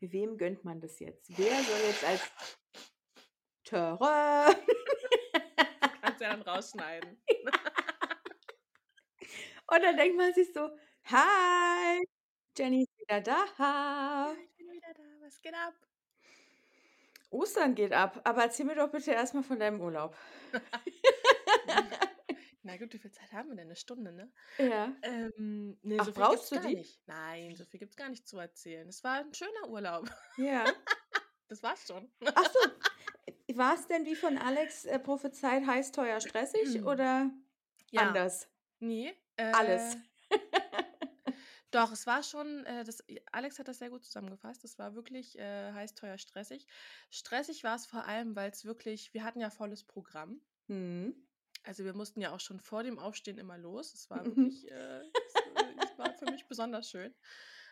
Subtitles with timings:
[0.00, 1.36] wem gönnt man das jetzt?
[1.36, 2.22] Wer soll jetzt als
[3.64, 4.56] Töre?
[6.00, 7.22] Kannst ja dann rausschneiden.
[9.72, 10.68] Und dann denkt man sich so,
[11.04, 12.04] hi,
[12.56, 13.44] Jenny ist wieder da.
[13.58, 15.02] Ja, ich bin wieder da.
[15.20, 15.74] Was geht ab?
[17.30, 20.16] Ostern geht ab, aber erzähl mir doch bitte erstmal von deinem Urlaub.
[22.70, 23.66] Na gut, wie viel Zeit haben wir denn?
[23.66, 24.30] Eine Stunde, ne?
[24.58, 24.94] Ja.
[25.02, 26.74] Ähm, nee, Ach, so viel brauchst gibt's du die?
[26.76, 27.02] nicht.
[27.08, 28.88] Nein, so viel gibt's gar nicht zu erzählen.
[28.88, 30.08] Es war ein schöner Urlaub.
[30.36, 30.64] Ja.
[31.48, 32.08] Das war's schon.
[32.32, 32.60] Ach so,
[33.58, 37.28] war es denn wie von Alex äh, prophezeit heiß, teuer, stressig oder
[37.90, 38.02] Ja.
[38.02, 38.48] anders?
[38.78, 39.12] Nee.
[39.36, 39.96] Alles.
[39.96, 39.98] äh,
[41.72, 43.02] Doch, es war schon, äh, das,
[43.32, 44.62] Alex hat das sehr gut zusammengefasst.
[44.62, 46.68] Es war wirklich äh, heiß, teuer, stressig.
[47.10, 50.40] Stressig war es vor allem, weil es wirklich, wir hatten ja volles Programm.
[50.68, 51.16] Hm.
[51.62, 53.94] Also wir mussten ja auch schon vor dem Aufstehen immer los.
[53.94, 54.30] Es war Mhm.
[54.30, 57.14] wirklich, äh, es, äh, es war für mich besonders schön.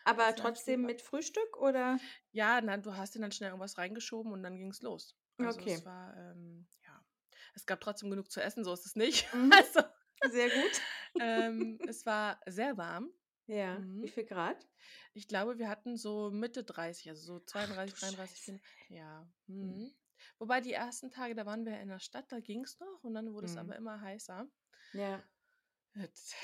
[0.03, 2.01] Aber Also dann trotzdem mit Frühstück oder?
[2.31, 5.17] Ja, na, du hast dir dann schnell irgendwas reingeschoben und dann ging es los.
[5.39, 5.63] Also Okay.
[5.63, 7.03] es war, ähm, ja,
[7.55, 9.27] es gab trotzdem genug zu essen, so ist es nicht.
[9.33, 9.51] Mhm.
[9.51, 9.81] Also,
[10.23, 10.81] Sehr gut.
[11.19, 13.11] ähm, es war sehr warm.
[13.47, 13.85] Ja.
[13.99, 14.09] Wie Mhm.
[14.09, 14.65] viel Grad?
[15.13, 18.53] Ich glaube, wir hatten so Mitte 30, also so 32, du 33, Scheiße.
[18.53, 18.63] 34.
[18.89, 19.31] Ja.
[19.47, 19.93] Mhm.
[20.39, 23.13] Wobei die ersten Tage, da waren wir in der Stadt, da ging es noch und
[23.13, 23.57] dann wurde es Mhm.
[23.57, 24.47] aber immer heißer.
[24.93, 25.23] Ja.
[25.95, 26.35] Jetzt,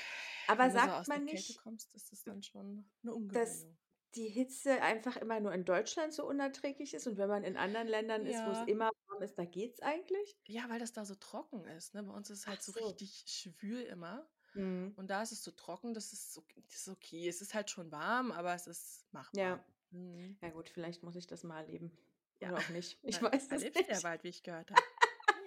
[0.46, 3.66] Aber so sagt der man nicht, kommst, ist es dann schon eine dass
[4.14, 7.88] die Hitze einfach immer nur in Deutschland so unerträglich ist und wenn man in anderen
[7.88, 8.66] Ländern ist, wo es Ja.
[8.66, 10.38] immer warm ist, da geht's eigentlich?
[10.48, 11.94] Ja, weil das da so trocken ist.
[11.94, 12.02] Ne?
[12.04, 12.86] Bei uns ist es halt so so.
[12.86, 14.28] richtig schwül immer.
[14.54, 14.96] Mhm.
[14.96, 17.28] Und da ist es so trocken, das ist, so, das ist okay.
[17.28, 19.40] Es ist halt schon warm, aber es ist machbar.
[19.40, 19.64] Ja.
[19.90, 20.38] Mhm.
[20.42, 21.96] Ja gut, vielleicht muss ich das mal erleben.
[22.40, 22.98] Ja, Oder auch nicht.
[23.02, 24.02] Ich Na, weiß es nicht.
[24.02, 24.82] bald, wie ich gehört habe.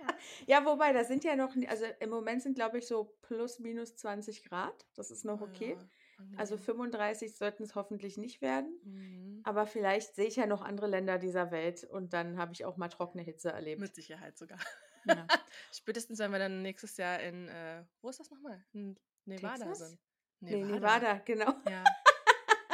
[0.01, 0.15] Ja.
[0.47, 3.95] Ja, wobei, da sind ja noch, also im Moment sind, glaube ich, so plus minus
[3.97, 4.85] 20 Grad.
[4.95, 5.75] Das ist noch okay.
[5.77, 6.65] ja, Also angenehm.
[6.65, 8.79] 35 sollten es hoffentlich nicht werden.
[8.83, 9.41] Mhm.
[9.43, 12.77] Aber vielleicht sehe ich ja noch andere Länder dieser Welt und dann habe ich auch
[12.77, 13.81] mal trockene Hitze erlebt.
[13.81, 14.59] Mit Sicherheit sogar.
[15.05, 15.27] Ja.
[15.73, 18.63] Spätestens, wenn wir dann nächstes Jahr in, äh, wo ist das nochmal?
[18.71, 19.89] In Nevada Texas?
[19.89, 19.99] sind.
[20.41, 21.53] Nee, Nevada, genau.
[21.69, 21.83] Ja.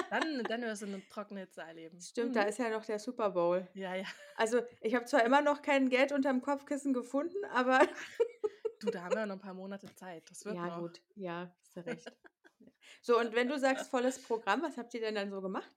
[0.09, 1.99] Dann, dann wirst du eine trockene Hitze erleben.
[2.01, 2.47] Stimmt, da Mhm.
[2.49, 3.67] ist ja noch der Super Bowl.
[3.73, 4.05] Ja, ja.
[4.35, 7.79] Also ich habe zwar immer noch kein Geld unterm Kopfkissen gefunden, aber
[8.79, 10.29] Du, da haben wir noch ein paar Monate Zeit.
[10.29, 10.79] Das wird ja noch.
[10.81, 12.11] gut, ja, hast du recht.
[13.01, 15.75] So, und wenn du sagst volles Programm, was habt ihr denn dann so gemacht?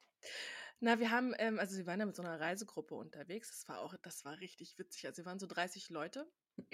[0.81, 3.51] Na, wir haben, ähm, also wir waren ja mit so einer Reisegruppe unterwegs.
[3.51, 5.07] Das war auch, das war richtig witzig.
[5.07, 6.31] Also wir waren so 30 Leute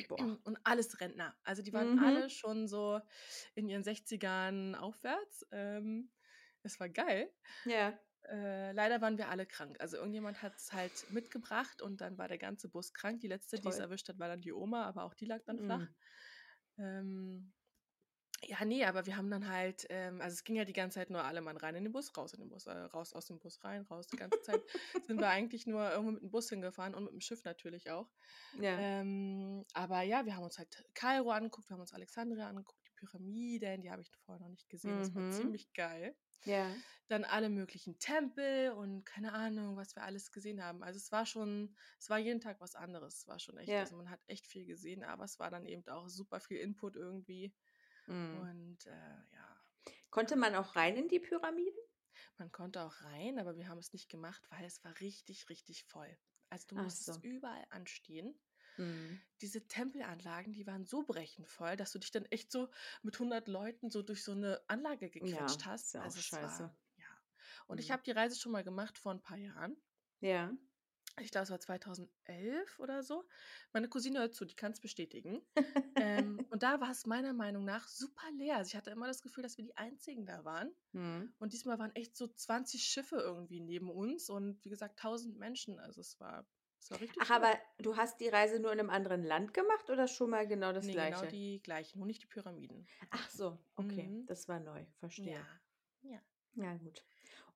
[0.08, 0.18] Boah.
[0.44, 1.36] und alles Rentner.
[1.44, 1.98] Also die waren Mhm.
[1.98, 3.00] alle schon so
[3.54, 5.46] in ihren 60ern aufwärts.
[5.52, 6.10] Ähm,
[6.64, 7.30] es war geil.
[7.64, 7.98] Ja.
[8.28, 9.76] Äh, leider waren wir alle krank.
[9.80, 13.20] Also irgendjemand hat es halt mitgebracht und dann war der ganze Bus krank.
[13.20, 15.58] Die letzte, die es erwischt hat, war dann die Oma, aber auch die lag dann
[15.58, 15.86] flach.
[16.76, 16.84] Mhm.
[16.84, 17.52] Ähm,
[18.46, 21.10] ja, nee, aber wir haben dann halt, ähm, also es ging ja die ganze Zeit
[21.10, 23.38] nur alle Mann rein in den Bus, raus in den Bus, äh, raus aus dem
[23.38, 24.06] Bus, rein, raus.
[24.06, 24.60] Die ganze Zeit
[25.06, 28.10] sind wir eigentlich nur irgendwo mit dem Bus hingefahren und mit dem Schiff natürlich auch.
[28.60, 28.78] Ja.
[28.78, 33.82] Ähm, aber ja, wir haben uns halt Kairo angeguckt, wir haben uns Alexandria angeguckt, Pyramiden,
[33.82, 34.98] die habe ich vorher noch nicht gesehen.
[34.98, 35.32] Das war Mhm.
[35.32, 36.16] ziemlich geil.
[36.44, 36.74] Ja.
[37.08, 40.82] Dann alle möglichen Tempel und keine Ahnung, was wir alles gesehen haben.
[40.82, 43.18] Also es war schon, es war jeden Tag was anderes.
[43.18, 43.80] Es war schon echt, Ja.
[43.80, 46.96] also man hat echt viel gesehen, aber es war dann eben auch super viel Input
[46.96, 47.54] irgendwie.
[48.06, 48.38] Mhm.
[48.40, 48.90] Und äh,
[49.32, 49.60] ja,
[50.10, 51.78] Konnte man auch rein in die Pyramiden?
[52.38, 55.84] man konnte auch rein, aber wir haben es nicht gemacht, weil es war richtig, richtig
[55.84, 56.16] voll.
[56.50, 57.28] Also du musstest so.
[57.28, 58.38] überall anstehen.
[58.76, 59.20] Mhm.
[59.40, 62.70] Diese Tempelanlagen, die waren so brechend voll, dass du dich dann echt so
[63.02, 65.86] mit 100 Leuten so durch so eine Anlage gequetscht Ja, hast.
[65.86, 66.62] ist ja auch also es scheiße.
[66.64, 67.04] war, ja.
[67.66, 67.92] Und ich Mhm.
[67.92, 69.76] habe die Reise schon mal gemacht vor ein paar Jahren.
[70.20, 70.52] Ja.
[71.20, 73.28] Ich glaube, es war 2011 oder so.
[73.72, 75.42] Meine Cousine hört zu, die kann es bestätigen.
[75.96, 78.56] ähm, und da war es meiner Meinung nach super leer.
[78.56, 80.74] Also ich hatte immer das Gefühl, dass wir die Einzigen da waren.
[80.92, 81.34] Mhm.
[81.38, 85.78] Und diesmal waren echt so 20 Schiffe irgendwie neben uns und wie gesagt 1000 Menschen.
[85.78, 86.46] Also es war,
[87.18, 87.30] Ach, schön.
[87.30, 90.72] aber du hast die Reise nur in einem anderen Land gemacht oder schon mal genau
[90.72, 91.26] das nee, gleiche?
[91.26, 92.88] genau die gleichen, nur nicht die Pyramiden.
[93.08, 94.26] Ach so, okay, Mhm.
[94.26, 95.32] das war neu, verstehe.
[95.32, 95.60] Ja.
[96.02, 96.20] Ja.
[96.54, 97.04] Ja, gut.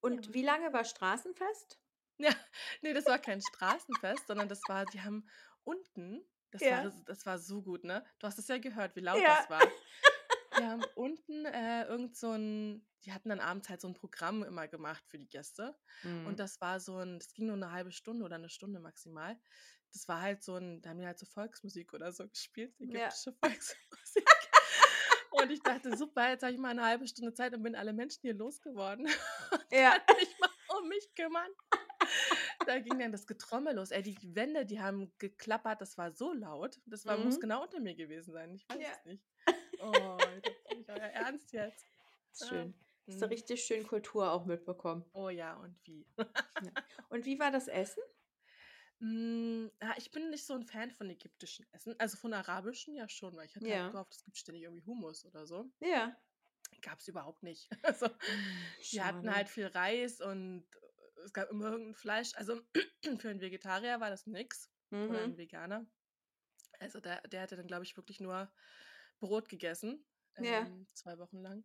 [0.00, 0.34] Und Ja.
[0.34, 1.80] wie lange war Straßenfest?
[2.20, 2.34] Ja,
[2.82, 5.28] nee, das war kein Straßenfest, sondern das war, die haben
[5.64, 6.70] unten, das Ja.
[6.70, 8.04] war, das war so gut, ne?
[8.18, 9.72] Du hast es ja gehört, wie laut das war.
[10.58, 14.42] Die haben unten äh, irgend so ein, die hatten dann abends halt so ein Programm
[14.42, 15.76] immer gemacht für die Gäste.
[16.02, 16.26] Mhm.
[16.26, 19.38] Und das war so ein, das ging nur eine halbe Stunde oder eine Stunde maximal.
[19.92, 23.06] Das war halt so ein, da haben die halt so Volksmusik oder so gespielt, Ja.
[23.06, 24.24] ägyptische Volksmusik.
[25.30, 27.92] Und ich dachte, super, jetzt habe ich mal eine halbe Stunde Zeit und bin alle
[27.92, 29.06] Menschen hier losgeworden.
[29.72, 29.96] Ja.
[30.18, 31.50] mich mal um mich kümmern.
[32.68, 33.90] Da ging dann das Getrommel los.
[33.92, 36.80] Ey, die Wände, die haben geklappert, das war so laut.
[36.84, 37.40] Das war, muss Mhm.
[37.40, 38.54] genau unter mir gewesen sein.
[38.54, 38.98] Ich weiß Ja.
[38.98, 39.26] es nicht.
[39.78, 41.88] Oh, das ist nicht euer Ernst jetzt.
[42.32, 42.74] Ist schön.
[43.08, 43.30] Hast du Mhm.
[43.30, 45.04] richtig schön Kultur auch mitbekommen.
[45.14, 46.06] Oh ja, und wie?
[47.10, 48.02] Und wie war das Essen?
[49.00, 51.94] Hm, ja, ich bin nicht so 'n Fan von ägyptischen Essen.
[51.98, 53.90] Also, von arabischen ja schon, weil ich hatte halt Ja.
[53.90, 55.70] gehofft, es gibt ständig irgendwie Hummus oder so.
[55.82, 56.18] Ja.
[56.82, 57.68] Gab's überhaupt nicht.
[57.82, 60.66] Also, Hm, die hatten halt viel Reis und,
[61.24, 62.32] es gab immer irgend 'n Fleisch.
[62.36, 62.60] Also,
[63.18, 64.70] für 'n Vegetarier war das nix
[65.06, 65.38] oder 'n Mhm.
[65.38, 65.86] Veganer.
[66.80, 68.52] Also, der der hatte dann, glaube ich, wirklich nur
[69.20, 70.06] Brot gegessen,
[70.38, 70.68] Ja.
[70.68, 71.64] ähm, 2 Wochen lang.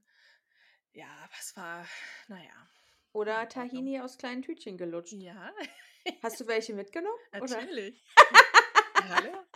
[0.95, 1.87] Ja, aber es war,
[2.27, 2.69] na ja,
[3.33, 3.49] war Oder.
[3.49, 5.21] Tahini aus kleinen Tütchen gelutscht.
[5.21, 5.53] Ja.
[6.21, 7.67] Hast du welche mitgenommen, oder?
[7.67, 8.03] Natürlich.
[8.99, 9.47] Hallo.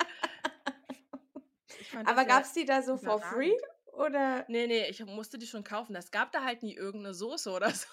[2.06, 3.54] Aber ja gab's die da so for free,
[3.94, 4.46] oder?
[4.50, 5.96] Ne, ne, ich musste die schon kaufen.
[5.96, 7.88] Es gab da halt nie irgend 'ne Soße oder so,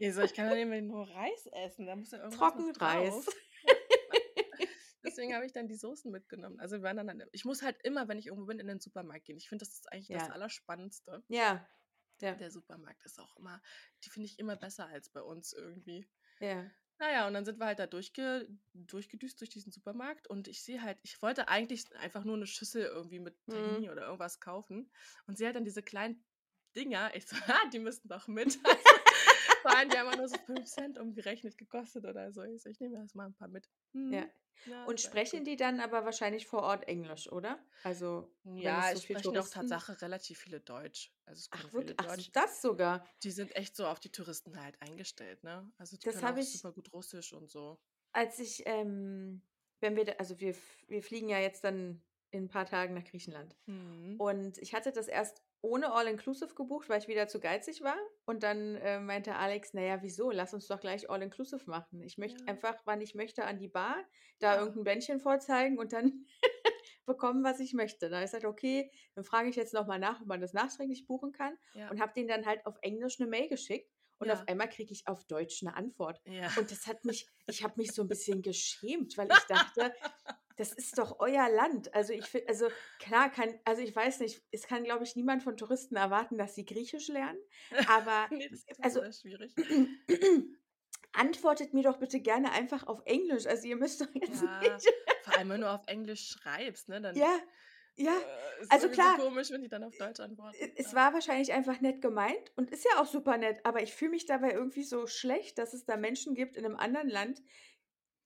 [0.00, 2.72] Ich so: „Ich kann nicht mehr nur Reis essen, da muss ja irgendwas Trockenreis.
[2.72, 3.28] drauf.“
[5.04, 6.60] Deswegen habe ich dann die Soßen mitgenommen.
[6.60, 8.80] Also, wir waren dann dann ich muss halt immer, wenn ich irgendwo bin, in den
[8.80, 9.36] Supermarkt gehen.
[9.38, 10.30] Ich finde, das ist eigentlich das Ja.
[10.30, 11.24] Allerspannendste.
[11.28, 11.68] Ja.
[12.20, 12.40] Ja.
[12.40, 13.62] Der Supermarkt ist auch immer
[14.04, 16.08] die finde ich immer besser als bei uns irgendwie.
[16.40, 16.74] Ja.
[17.00, 20.62] Na ja, und dann sind wir halt da durchge durchgedüst durch diesen Supermarkt und ich
[20.64, 23.48] sehe halt ich wollte eigentlich einfach nur 'ne Schüssel irgendwie mit Mhm.
[23.50, 24.92] Tahini oder irgendwas kaufen
[25.26, 26.24] und sehe halt dann diese kleinen
[26.76, 27.14] Dinger.
[27.16, 28.96] Ich so: „Ha, die müssen doch mit.“ Also,
[29.64, 32.42] vor allem, die haben nur so 5 Cent umgerechnet gekostet oder so.
[32.44, 33.70] Ich so: „Ich nehme erst mal 'n paar mit.“
[34.08, 34.26] Ja.
[34.26, 34.30] Mhm.
[34.64, 35.44] Ja, Und das sprechen gut.
[35.44, 37.64] die dann aber wahrscheinlich vor Ort Englisch, oder?
[37.84, 41.14] Also, Ja, so sprechen auch Touristen Tatsache relativ viele Deutsch.
[41.26, 42.30] Also, es Ach viele wirk ach Deutsch.
[42.32, 43.08] das sogar.
[43.22, 45.72] Die sind echt so auf die Touristen halt eingestellt, ne?
[45.78, 47.80] Also, die Das können auch ich super gut Russisch und so.
[48.12, 49.42] als ich, ähm
[49.80, 50.54] wenn wir also, wir
[50.88, 53.56] wir fliegen ja jetzt dann in 'n paar Tagen nach Griechenland.
[53.66, 54.18] Mhm.
[54.18, 57.98] Und ich hatte das erst ohne All-Inclusive gebucht, weil ich wieder zu geizig war.
[58.28, 60.30] Und dann, äh, meinte Alex: „Na ja, wieso?
[60.30, 62.00] Lass uns doch gleich All-Inclusive machen.
[62.02, 62.46] Ich möchte Ja.
[62.46, 63.96] einfach, wann ich möchte, an die Bar,
[64.38, 64.64] da Ja.
[64.64, 66.24] 'n Bändchen vorzeigen und dann
[67.06, 69.98] bekommen, was ich möchte.“ Da habe ich gesagt: „Okay, dann frage ich jetzt noch mal
[69.98, 71.90] nach, ob man das nachträglich buchen kann.“ Ja.
[71.90, 75.08] Und habe denen dann halt auf Englisch 'ne Mail geschickt und auf einmal kriege ich
[75.08, 76.22] auf Deutsch 'ne Antwort.
[76.54, 79.94] Und das hat mich ich habe mich so 'n bisschen geschämt, weil ich dachte:
[80.56, 84.42] „Das ist doch euer Land.“ Also, ich fi also, klar kann also, ich weiß nicht,
[84.52, 87.38] es kann, glaube ich, niemand von Touristen erwarten, dass sie Griechisch lernen,
[87.84, 89.56] aber Ne, das ist also schwierig.
[91.12, 93.46] antwortet mir doch bitte gerne einfach auf Englisch.
[93.46, 94.86] Also, ihr müsst doch jetzt Ja, nicht
[95.22, 97.40] vor allem, wenn du auf Englisch schreibst, ne, dann, Ja,
[97.96, 98.20] ja.
[98.20, 100.76] äh, ist Also, irgendwie so klar komisch, wenn die dann auf Deutsch antworten.
[100.76, 100.94] es Ja.
[100.94, 104.26] war wahrscheinlich einfach nett gemeint und ist ja auch super nett, aber ich fühle mich
[104.26, 107.42] dabei irgendwie so schlecht, dass es da Menschen gibt in 'nem anderen Land,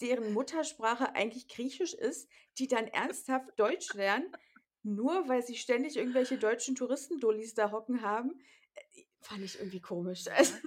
[0.01, 4.37] deren Muttersprache eigentlich Griechisch ist, die dann ernsthaft Deutsch lernen,
[4.83, 8.41] nur weil sie ständig irgendwelche deutschen Touristen-Dullis da hocken haben.
[8.75, 10.25] Äh, fand ich irgendwie komisch.
[10.27, 10.61] Ja.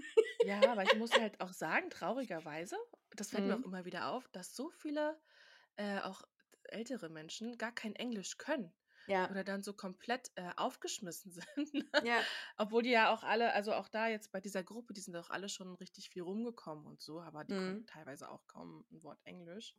[0.44, 2.76] Ja, aber ich muss halt auch sagen, traurigerweise,
[3.12, 3.66] das fällt mir auch Mhm.
[3.66, 5.22] immer wieder auf, dass so viele,
[5.78, 6.24] äh, auch
[6.64, 8.74] ältere Menschen gar kein Englisch können
[9.08, 9.32] Ja.
[9.32, 11.86] oder dann so komplett, äh, aufgeschmissen sind, ne?
[12.00, 12.28] Ja.
[12.58, 15.30] Obwohl die ja auch alle also, auch da jetzt bei dieser Gruppe, die sind auch
[15.30, 17.56] alle schon richtig viel rumgekommen und so, aber die Mhm.
[17.56, 19.76] konnten teilweise auch kaum 'n Wort Englisch.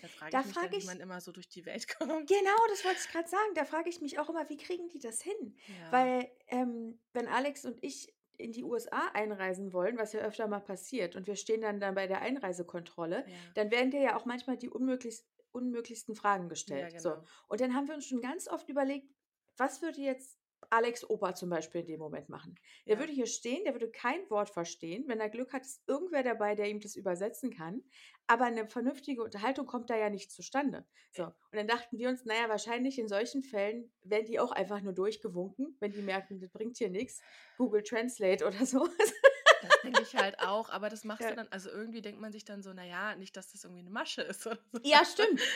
[0.00, 1.88] Da frage Da ich mich dann, frage wie ich man immer so durch die Welt
[1.98, 2.26] kommt.
[2.26, 3.54] Genau, das wollte ich grad sagen.
[3.54, 5.90] Da frage ich mich auch immer: „Wie kriegen die das hin?“ Ja.
[5.90, 10.60] Weil, ähm, wenn Alex und ich in die USA einreisen wollen, was ja öfter mal
[10.60, 13.54] passiert und wir stehen dann da bei der Einreisekontrolle, Ja.
[13.54, 16.92] dann werden dir ja auch manchmal die unmöglichst unmöglichsten Fragen Ja, gestellt.
[16.96, 17.14] So.
[17.14, 17.28] genau.
[17.48, 19.08] Und dann haben wir uns schon ganz oft überlegt:
[19.56, 20.38] „Was würde jetzt
[20.70, 22.58] Alex' Opa zum Beispiel in dem Moment machen?“
[22.88, 22.98] Der Ja.
[22.98, 25.04] würde hier stehen, der würde kein Wort verstehen.
[25.08, 27.82] Wenn er Glück hat, ist irgendwer dabei, der ihm das übersetzen kann.
[28.26, 30.86] Aber 'ne vernünftige Unterhaltung kommt da ja nicht zustande.
[31.12, 31.34] So.
[31.52, 34.80] Und dann dachten wir uns: „Na ja, wahrscheinlich in solchen Fällen werden die auch einfach
[34.82, 37.24] nur durchgewunken, wenn die merken, das bringt hier nix.
[37.56, 38.88] Google Translate oder so.“
[39.62, 41.34] Das denke ich halt auch, aber das machst du Ja.
[41.34, 43.90] dann also, irgendwie denkt man sich dann so: „Na ja, nicht, dass das irgendwie 'ne
[43.90, 45.24] Masche ist oder so“, Ja, du?
[45.30, 45.48] stimmt.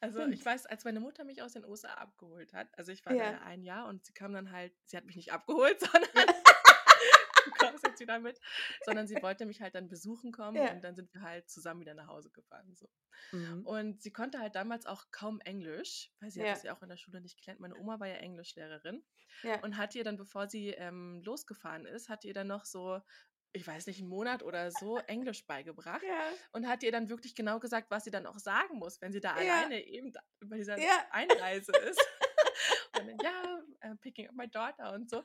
[0.00, 0.46] Also, ich Stimmt.
[0.46, 3.26] weiß, als meine Mutter mich aus den USA abgeholt hat also, ich war da Ja.
[3.26, 6.10] ja 1 Jahr und sie kam dann halt sie hat mich nicht abgeholt, sondern
[7.46, 8.40] du kommst jetzt wieder mit,
[8.82, 10.70] sondern sie wollte mich halt dann besuchen kommen Ja.
[10.70, 12.88] und dann sind wir halt zusammen wieder nach Hause gefahren, so.
[13.32, 13.64] Mhm.
[13.64, 16.52] Und sie konnte halt damals auch kaum Englisch, weil sie hat Ja.
[16.52, 17.60] das ja auch in der Schule nicht gelernt.
[17.60, 19.04] Meine Oma war ja Englischlehrerin
[19.44, 19.62] Ja.
[19.62, 23.00] und hat ihr dann, bevor sie, ähm, losgefahren ist hat ihr dann noch so,
[23.52, 26.40] ich weiß nicht, 'n Monat oder so Englisch beigebracht Ja.
[26.52, 29.20] und hat ihr dann wirklich genau gesagt, was sie dann auch sagen muss, wenn sie
[29.20, 29.70] da Ja.
[29.74, 30.12] alleine eben
[30.44, 31.06] bei dieser Ja.
[31.10, 32.06] Einreise ist.
[32.94, 35.24] Und dann: „Ja, I'm picking up my daughter“ und so.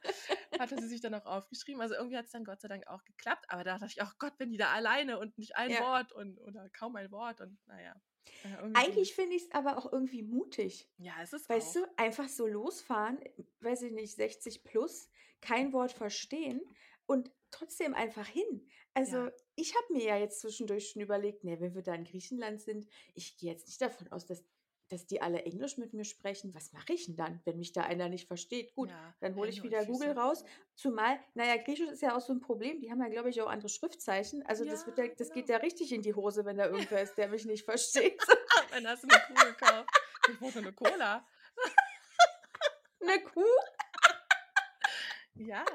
[0.57, 1.81] Hatte sie sich dann auch aufgeschrieben.
[1.81, 4.33] Also, irgendwie hat's dann Gott sei Dank auch geklappt, aber da dachte ich auch: „Gott,
[4.39, 5.77] wenn die da alleine und nicht ein.
[5.79, 7.95] Wort und oder kaum ein Wort“ und na ja.
[8.43, 10.89] Äh, irgendwie Eigentlich finde ich's aber auch irgendwie mutig.
[10.99, 11.77] Ja, ist es Weißt auch.
[11.77, 13.19] du, einfach so losfahren,
[13.61, 15.09] weiß ich nicht, 60 plus,
[15.41, 16.61] kein Wort verstehen
[17.05, 18.67] und trotzdem einfach hin.
[18.93, 19.31] Also, Ja.
[19.55, 22.87] ich habe mir ja jetzt zwischendurch schon überlegt: „Ne, wenn wir da in Griechenland sind,
[23.13, 24.43] ich gehe jetzt nicht davon aus, dass
[24.89, 26.53] dass die alle Englisch mit mir sprechen.
[26.53, 28.75] Was mache ich denn dann, wenn mich da einer nicht versteht?
[28.75, 30.43] Gut, Ja, dann hole ich wieder Google raus.
[30.75, 32.79] Zumal, naja, Griechisch ist ja auch so ein Problem.
[32.79, 34.45] Die haben ja, glaube ich, auch andere Schriftzeichen.
[34.45, 35.57] Also das, wird ja, Ja, das geht genau.
[35.57, 38.21] ja richtig in die Hose, wenn da irgendwer ist, der mich nicht versteht.
[38.69, 39.89] Wann hast du eine Kuh gekauft?
[40.31, 41.27] Ich wollte eine Cola.
[43.01, 43.41] Eine Kuh?
[45.35, 45.65] Ja.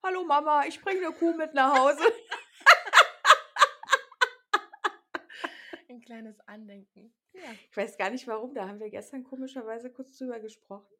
[0.00, 2.02] Hallo Mama, ich bringe eine Kuh mit nach Hause.
[5.88, 7.12] Ein kleines Andenken.
[7.32, 7.42] Ja.
[7.70, 10.94] Ich weiß gar nicht warum, da haben wir gestern komischerweise kurz drüber gesprochen.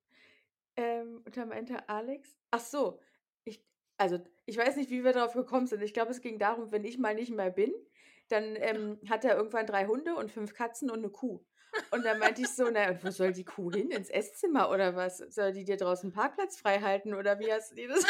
[0.76, 3.00] Ähm, und da meinte Alex, ach so,
[3.44, 3.64] ich,
[3.98, 5.80] also ich weiß nicht, wie wir darauf gekommen sind.
[5.82, 7.72] Ich glaube, es ging darum, wenn ich mal nicht mehr bin,
[8.28, 11.40] dann ähm, hat er irgendwann drei Hunde und fünf Katzen und eine Kuh.
[11.92, 13.92] Und dann meinte ich so, na, und wo soll die Kuh hin?
[13.92, 15.18] Ins Esszimmer oder was?
[15.18, 18.04] Soll die dir draußen Parkplatz frei halten oder wie hast du dir das?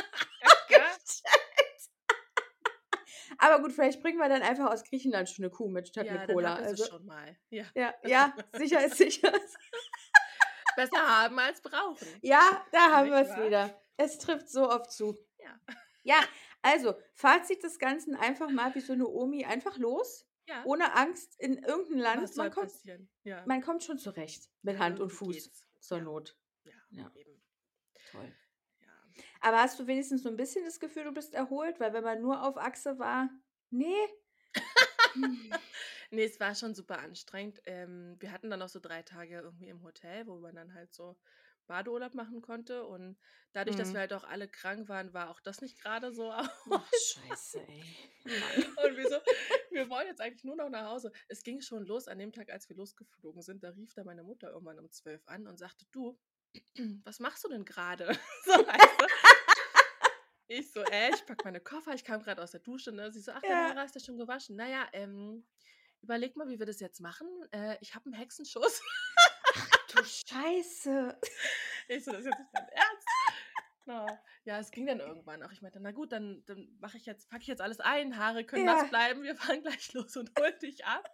[3.38, 6.12] Aber gut, vielleicht bringen wir dann einfach aus Griechenland schon eine Kuh mit statt Ja,
[6.12, 6.57] eine dann Cola.
[6.57, 7.37] sie Also, schon mal.
[7.50, 7.65] Ja.
[7.75, 9.33] ja, ja, sicher ist sicher.
[10.77, 12.07] Besser haben als brauchen.
[12.23, 13.81] Ja, da haben wir es wieder.
[13.97, 15.17] Es trifft so oft zu.
[15.38, 15.61] Ja.
[16.05, 16.21] Ja,
[16.62, 20.62] also, Fazit des Ganzen einfach mal wie so eine Omi, einfach los, Ja.
[20.65, 22.23] ohne Angst in irgendein Land.
[22.23, 22.73] Was Man kommt?
[23.25, 23.43] Ja.
[23.47, 25.67] man kommt schon zurecht mit Hand und Fuß geht's.
[25.81, 26.00] zur.
[26.00, 26.37] Not.
[26.65, 27.12] Ja, Ja.
[27.15, 27.43] eben.
[28.12, 28.33] Toll.
[29.40, 31.80] Aber hast du wenigstens so ein bisschen das Gefühl, du bist erholt?
[31.80, 33.28] Weil wenn man nur auf Achse war,
[33.71, 33.95] nee.
[36.11, 37.61] Nee, es war schon super anstrengend.
[37.66, 40.92] Ähm, wir hatten dann noch so drei Tage irgendwie im Hotel, wo man dann halt
[40.95, 41.18] so
[41.66, 42.87] Badeurlaub machen konnte.
[42.87, 43.18] Und
[43.52, 43.95] dadurch, dass Mhm.
[43.95, 46.33] wir halt auch alle krank waren, war auch das nicht gerade so.
[46.71, 47.99] Ach, scheiße, ey.
[48.85, 49.16] Und wir so,
[49.71, 51.12] wir wollen jetzt eigentlich nur noch nach Hause.
[51.28, 53.62] Es ging schon los an dem Tag, als wir losgeflogen sind.
[53.62, 56.18] Da rief da meine Mutter irgendwann um zwölf an und sagte, du,
[57.04, 58.16] was machst du denn gerade?
[58.45, 58.88] So, du?
[60.49, 62.90] Ich so, äh, ich pack meine Koffer, ich kam gerade aus der Dusche.
[62.93, 63.12] Ne?
[63.12, 63.69] Sie so, ach, Ja.
[63.69, 64.57] deine hast du schon gewaschen.
[64.57, 65.47] Naja, ähm,
[66.00, 67.28] überleg mal, wie wir das jetzt machen.
[67.52, 68.83] Äh, ich habe einen Hexenschuss.
[69.95, 71.19] Du Scheiße.
[71.90, 73.09] Ich so, das ist jetzt nicht dein Ernst.
[73.87, 74.07] Na,
[74.45, 75.50] ja, es ging dann irgendwann auch.
[75.52, 78.45] Ich meinte, na gut, dann, dann mache ich jetzt, packe ich jetzt alles ein, Haare
[78.45, 78.75] können Ja.
[78.75, 81.11] nass bleiben, wir fahren gleich los und holen dich ab.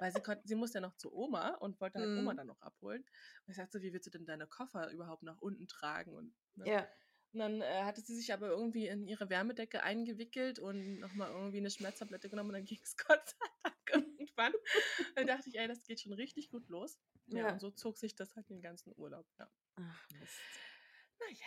[0.00, 2.36] Weil sie konnten, sie musste ja noch zu Oma und wollte halt Oma Mhm.
[2.36, 3.00] dann noch abholen.
[3.46, 6.12] Und ich sagte so, wie willst du denn deine Koffer überhaupt nach unten tragen?
[6.12, 6.68] Und, ne?
[6.70, 6.88] Ja.
[7.32, 11.58] Und dann äh, hatte sie sich aber irgendwie in ihre Wärmedecke eingewickelt und nochmal irgendwie
[11.58, 14.52] eine Schmerztablette genommen und dann ging es Gott sei Dank irgendwann.
[15.14, 16.98] Dann dachte ich, ey, das geht schon richtig gut los.
[17.26, 17.52] Ja, Ja.
[17.52, 19.26] und so zog sich das halt den ganzen Urlaub.
[19.38, 19.50] Ja.
[19.76, 20.38] Ach, Mist.
[21.20, 21.46] Naja,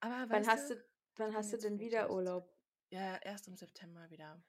[0.00, 0.84] aber Wann hast du,
[1.16, 2.10] wann hast du denn wieder.
[2.10, 2.52] Urlaub?
[2.90, 4.42] Ja, erst im September wieder.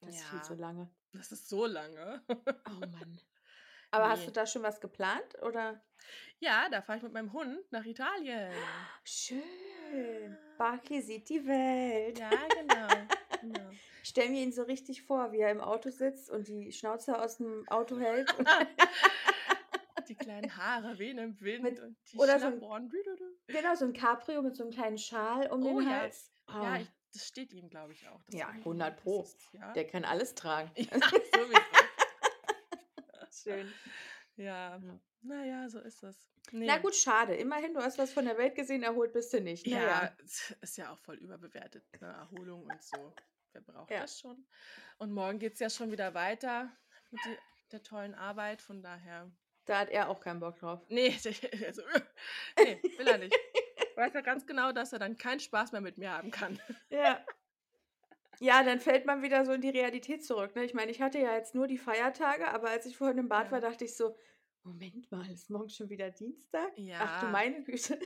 [0.00, 0.42] Das ist viel Ja.
[0.44, 0.90] zu lange.
[1.12, 2.22] Das ist so lange.
[2.28, 3.20] Oh Mann.
[3.90, 4.32] Aber hast du Nee.
[4.34, 5.80] da schon was geplant oder?
[6.40, 8.52] Ja, da fahre ich mit meinem Hund nach Italien.
[9.04, 9.42] Schön.
[9.92, 10.36] Ja.
[10.58, 12.18] Baki sieht die Welt.
[12.18, 12.88] Ja, genau.
[13.40, 13.70] genau.
[14.02, 17.20] Ich stelle mir ihn so richtig vor, wie er im Auto sitzt und die Schnauze
[17.20, 18.34] aus dem Auto hält.
[20.08, 22.88] Die kleinen Haare wehen im Wind Mit- und die oder so ein-
[23.48, 25.96] genau, so ein Cabrio mit so einem kleinen Schal um Oh den ja.
[26.00, 26.30] Hals.
[26.48, 28.22] Ja, Ah, ich, das steht ihm, glaube ich, auch.
[28.24, 29.20] Das Ja, irgendwie- 100 das Pro.
[29.22, 29.72] Ist, ja.
[29.74, 30.70] der kann alles tragen.
[30.76, 30.84] ja,
[31.34, 31.60] sowieso.
[33.42, 33.72] Schön.
[34.36, 35.00] Ja, Ja.
[35.22, 36.28] naja, so ist es.
[36.52, 36.66] Nee.
[36.66, 37.34] Na gut, schade.
[37.34, 39.66] Immerhin, du hast was von der Welt gesehen, erholt bist du nicht.
[39.66, 40.16] Ja, Naja.
[40.24, 42.06] es ist ja auch voll überbewertet, ne?
[42.08, 43.14] Erholung und so.
[43.52, 44.00] Wer braucht Ja.
[44.00, 44.46] das schon?
[44.98, 46.70] Und morgen geht es ja schon wieder weiter
[47.10, 47.36] mit die,
[47.72, 49.30] der tollen Arbeit, von daher.
[49.66, 50.80] Da hat er auch keinen Bock drauf.
[50.88, 51.08] Nee,
[51.66, 51.82] also,
[52.56, 53.34] nee will er nicht.
[53.96, 56.58] Weiß ja ganz genau, dass er dann keinen Spaß mehr mit mir haben kann.
[56.88, 57.24] Ja.
[58.40, 60.54] Ja, dann fällt man wieder so in die Realität zurück.
[60.54, 60.64] Ne?
[60.64, 63.46] Ich meine, ich hatte ja jetzt nur die Feiertage, aber als ich vorhin im Bad
[63.46, 63.52] Ja.
[63.52, 64.16] war, dachte ich so,
[64.62, 66.72] Moment mal, ist morgen schon wieder Dienstag?
[66.98, 67.30] Ach du Ja.
[67.32, 67.98] meine Güte.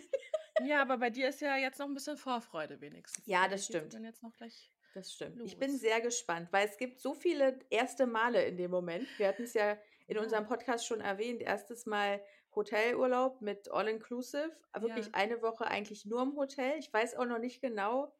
[0.64, 3.26] Ja, aber bei dir ist ja jetzt noch ein bisschen Vorfreude wenigstens.
[3.26, 3.94] Ja, Bei das stimmt.
[3.94, 4.70] Dann jetzt noch gleich.
[4.94, 5.40] Das stimmt.
[5.42, 5.80] Ich bin Los.
[5.80, 9.08] sehr gespannt, weil es gibt so viele erste Male in dem Moment.
[9.18, 10.22] Wir hatten es ja in Ja.
[10.22, 11.40] unserem Podcast schon erwähnt.
[11.40, 12.22] Erstes Mal
[12.54, 14.54] Hotelurlaub mit All-Inclusive.
[14.78, 15.12] Wirklich Ja.
[15.14, 16.78] eine Woche eigentlich nur im Hotel.
[16.78, 18.12] Ich weiß auch noch nicht genau,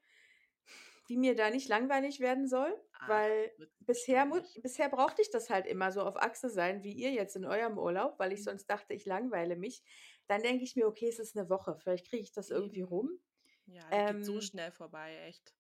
[1.07, 4.31] wie mir da nicht langweilig werden soll, Ach, weil bisher,
[4.63, 7.79] bisher brauchte ich das halt immer so auf Achse sein, wie ihr jetzt in eurem
[7.79, 8.45] Urlaub, weil ich Mhm.
[8.45, 9.83] sonst dachte, ich langweile mich.
[10.29, 11.77] Dann denke ich mir, okay, es ist eine Woche.
[11.77, 13.21] Vielleicht kriege ich das irgendwie rum.
[13.67, 15.57] Ja, die geht so Ähm, schnell vorbei, echt.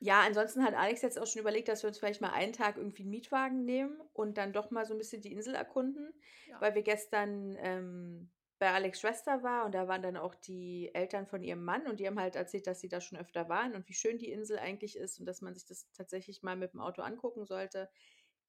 [0.00, 2.76] Ja, ansonsten hat Alex jetzt auch schon überlegt, dass wir uns vielleicht mal einen Tag
[2.76, 6.12] irgendwie einen Mietwagen nehmen und dann doch mal so ein bisschen die Insel erkunden,
[6.44, 6.58] Ja.
[6.58, 11.26] weil wir gestern ähm, bei Alex Schwester war und da waren dann auch die Eltern
[11.26, 13.88] von ihrem Mann und die haben halt erzählt, dass sie da schon öfter waren und
[13.88, 16.80] wie schön die Insel eigentlich ist und dass man sich das tatsächlich mal mit dem
[16.80, 17.90] Auto angucken sollte.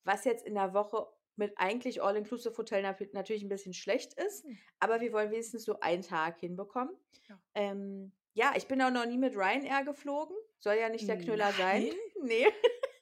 [0.04, 4.58] Was jetzt in der Woche mit eigentlich All-Inclusive-Hotel nat- natürlich ein bisschen schlecht ist, Hm.
[4.80, 6.96] aber wir wollen wenigstens so einen Tag hinbekommen.
[7.28, 7.40] Ja.
[7.56, 10.36] Ähm, ja, ich bin auch noch nie mit Ryanair geflogen.
[10.60, 11.90] Soll ja nicht der Knüller sein.
[12.22, 12.46] Nein?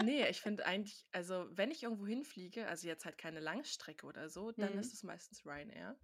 [0.00, 0.10] Nee.
[0.22, 4.28] Ne, ich finde eigentlich also, wenn ich irgendwo hinfliege, also jetzt halt keine Langstrecke oder
[4.30, 4.78] so, dann Mhm.
[4.78, 5.98] ist es meistens Ryanair.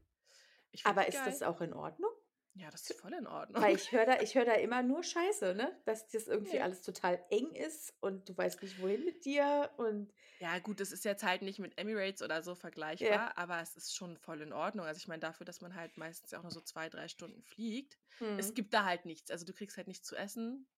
[0.84, 1.26] Aber ist geil.
[1.26, 2.10] das auch in Ordnung?
[2.54, 3.62] Ja, das ist voll in Ordnung.
[3.62, 5.80] Weil ich höre da ich höre da immer nur Scheiße, ne?
[5.86, 6.60] Dass das irgendwie Ne.
[6.60, 10.92] alles total eng ist und du weißt nicht, wohin mit dir und Ja gut, das
[10.92, 12.54] ist jetzt halt nicht mit Emirates oder so
[12.98, 13.20] Ja.
[13.34, 14.84] vergleichbar, aber es ist schon voll in Ordnung.
[14.86, 17.98] Also, ich meine, dafür, dass man halt meistens auch nur so 2, 3 Stunden fliegt.
[18.36, 18.54] Es Mhm.
[18.54, 19.30] gibt da halt nichts.
[19.30, 20.68] Also, du kriegst halt nichts zu essen.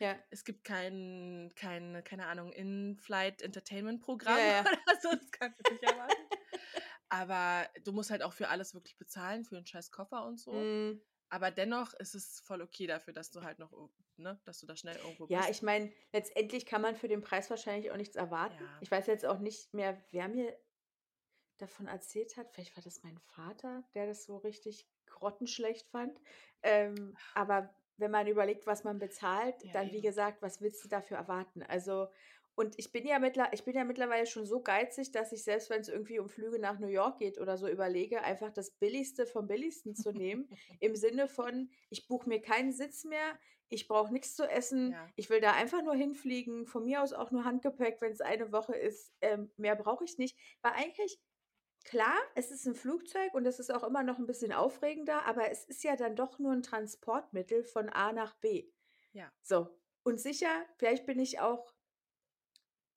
[0.00, 0.22] Ja.
[0.30, 3.42] Es gibt kein kein, keine Ahnung, In-Flight
[4.24, 4.70] Ja, ja.
[4.72, 6.22] oder so, das kannst du nicht erwarten.
[7.08, 10.68] Aber du musst halt auch für alles wirklich bezahlen, für 'n scheiß Koffer und so.
[10.70, 11.00] Mhm.
[11.30, 13.72] Aber dennoch ist es voll okay dafür, dass du halt noch
[14.16, 15.50] ne, dass du da schnell irgendwo Ja, bist.
[15.50, 18.70] ich meine, letztendlich kann man für den Preis wahrscheinlich auch nichts erwarten.
[18.70, 18.80] Ja.
[18.80, 20.56] Ich weiß jetzt auch nicht mehr, wer mir
[21.58, 22.52] davon erzählt hat.
[22.52, 26.20] Vielleicht war das mein Vater, der das so richtig grottenschlecht fand.
[26.62, 30.02] Ähm, aber wenn man überlegt, was man bezahlt, Ja, dann wie eben.
[30.02, 31.62] gesagt, was willst du dafür erwarten?
[31.62, 32.08] Also
[32.58, 35.68] und ich bin ja mittler ich bin ja mittlerweile schon so geizig, dass ich selbst,
[35.68, 39.46] wenn's irgendwie um Flüge nach New York geht oder so, überlege, einfach das Billigste vom
[39.46, 40.48] Billigsten zu nehmen.
[40.80, 43.38] Im Sinne von, ich buche mir keinen Sitz mehr,
[43.68, 45.06] ich brauche nix zu essen, Ja.
[45.16, 48.74] ich will da einfach nur hinfliegen, von mir aus auch nur Handgepäck, wenn's eine Woche
[48.74, 49.12] ist.
[49.20, 50.38] Ähm, mehr brauche ich nicht.
[50.62, 51.18] Weil eigentlich
[51.86, 55.50] klar, es ist 'n Flugzeug und es ist auch immer noch 'n bisschen aufregender, aber
[55.50, 58.70] es ist ja dann doch nur 'n Transportmittel von A nach B.
[59.14, 59.30] Ja.
[59.42, 59.68] So.
[60.04, 61.72] Und sicher, vielleicht bin ich auch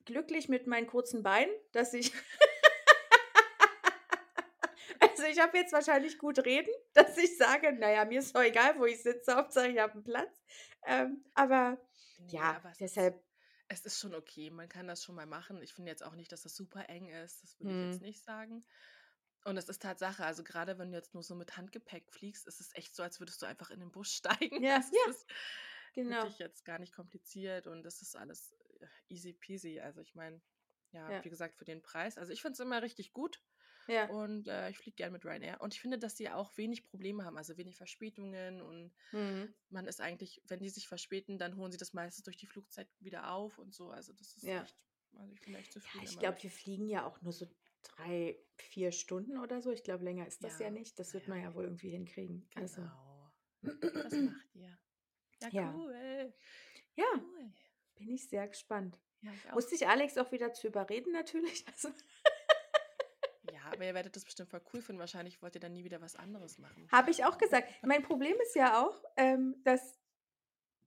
[0.06, 2.14] glücklich mit meinen kurzen Beinen, dass ich
[5.02, 8.42] Also, ich habe jetzt wahrscheinlich gut reden, dass ich sage: „Na ja, mir ist doch
[8.44, 10.42] egal, wo ich sitze, Hauptsache ich habe 'n Platz.“
[10.88, 11.78] Ähm, aber
[12.20, 13.22] Ne, ja, aber deshalb
[13.70, 14.50] es ist schon okay.
[14.50, 15.62] Man kann das schon mal machen.
[15.62, 17.44] Ich finde jetzt auch nicht, dass das super eng ist.
[17.44, 18.02] Das würde ich jetzt Mhm.
[18.02, 18.66] nicht sagen.
[19.46, 22.60] Und es ist Tatsache, also grade wenn du jetzt nur so mit Handgepäck fliegst, ist
[22.62, 24.12] es echt so, als würdest du einfach in den Bus
[24.52, 24.64] steigen.
[24.64, 25.06] Ja, Also, ja.
[25.08, 25.28] es ist
[25.94, 26.22] Genau.
[26.22, 29.80] wirklich jetzt gar nicht kompliziert und das ist alles, äh, easy peasy.
[29.80, 30.42] Also, ich meine,
[30.92, 31.24] ja, Ja.
[31.24, 33.42] wie gesagt, für den Preis also, ich finde es immer richtig gut
[33.90, 34.10] Ja.
[34.10, 35.62] und, äh, ich fliege gern mit Ryanair.
[35.62, 39.54] Und ich finde, dass die auch wenig Probleme haben, also wenig Verspätungen und Mhm.
[39.70, 42.90] man ist eigentlich wenn die sich verspäten, dann holen sie das meistens durch die Flugzeit
[43.00, 43.90] wieder auf und so.
[43.92, 44.64] Also, das ist Ja.
[44.64, 44.78] echt
[45.14, 47.48] also, ich bin echt Ja, zufrieden ich immer glaube, wir fliegen ja auch nur so
[47.84, 49.72] 3, 4 Stunden oder so.
[49.72, 51.00] Ich glaube, länger ist das ja Ja, nicht.
[51.00, 52.50] Das wird ja, man ja wohl irgendwie hinkriegen.
[52.56, 53.32] Also Genau.
[54.02, 54.78] Das macht ihr.
[55.42, 55.74] Ja, Ja.
[55.74, 56.34] cool.
[56.96, 57.54] Ja, Cool.
[57.96, 59.00] bin ich sehr gespannt.
[59.22, 59.52] Ja, ich.
[59.54, 61.66] Musste ich Alex auch wieder zu überreden natürlich.
[61.74, 61.90] Also
[63.52, 65.00] Ja, aber ihr werdet das bestimmt voll cool finden.
[65.00, 66.88] Wahrscheinlich wollt ihr dann nie wieder was anderes machen.
[66.92, 67.68] Habe ich auch gesagt.
[67.84, 70.00] Mein Problem ist ja auch, ähm, dass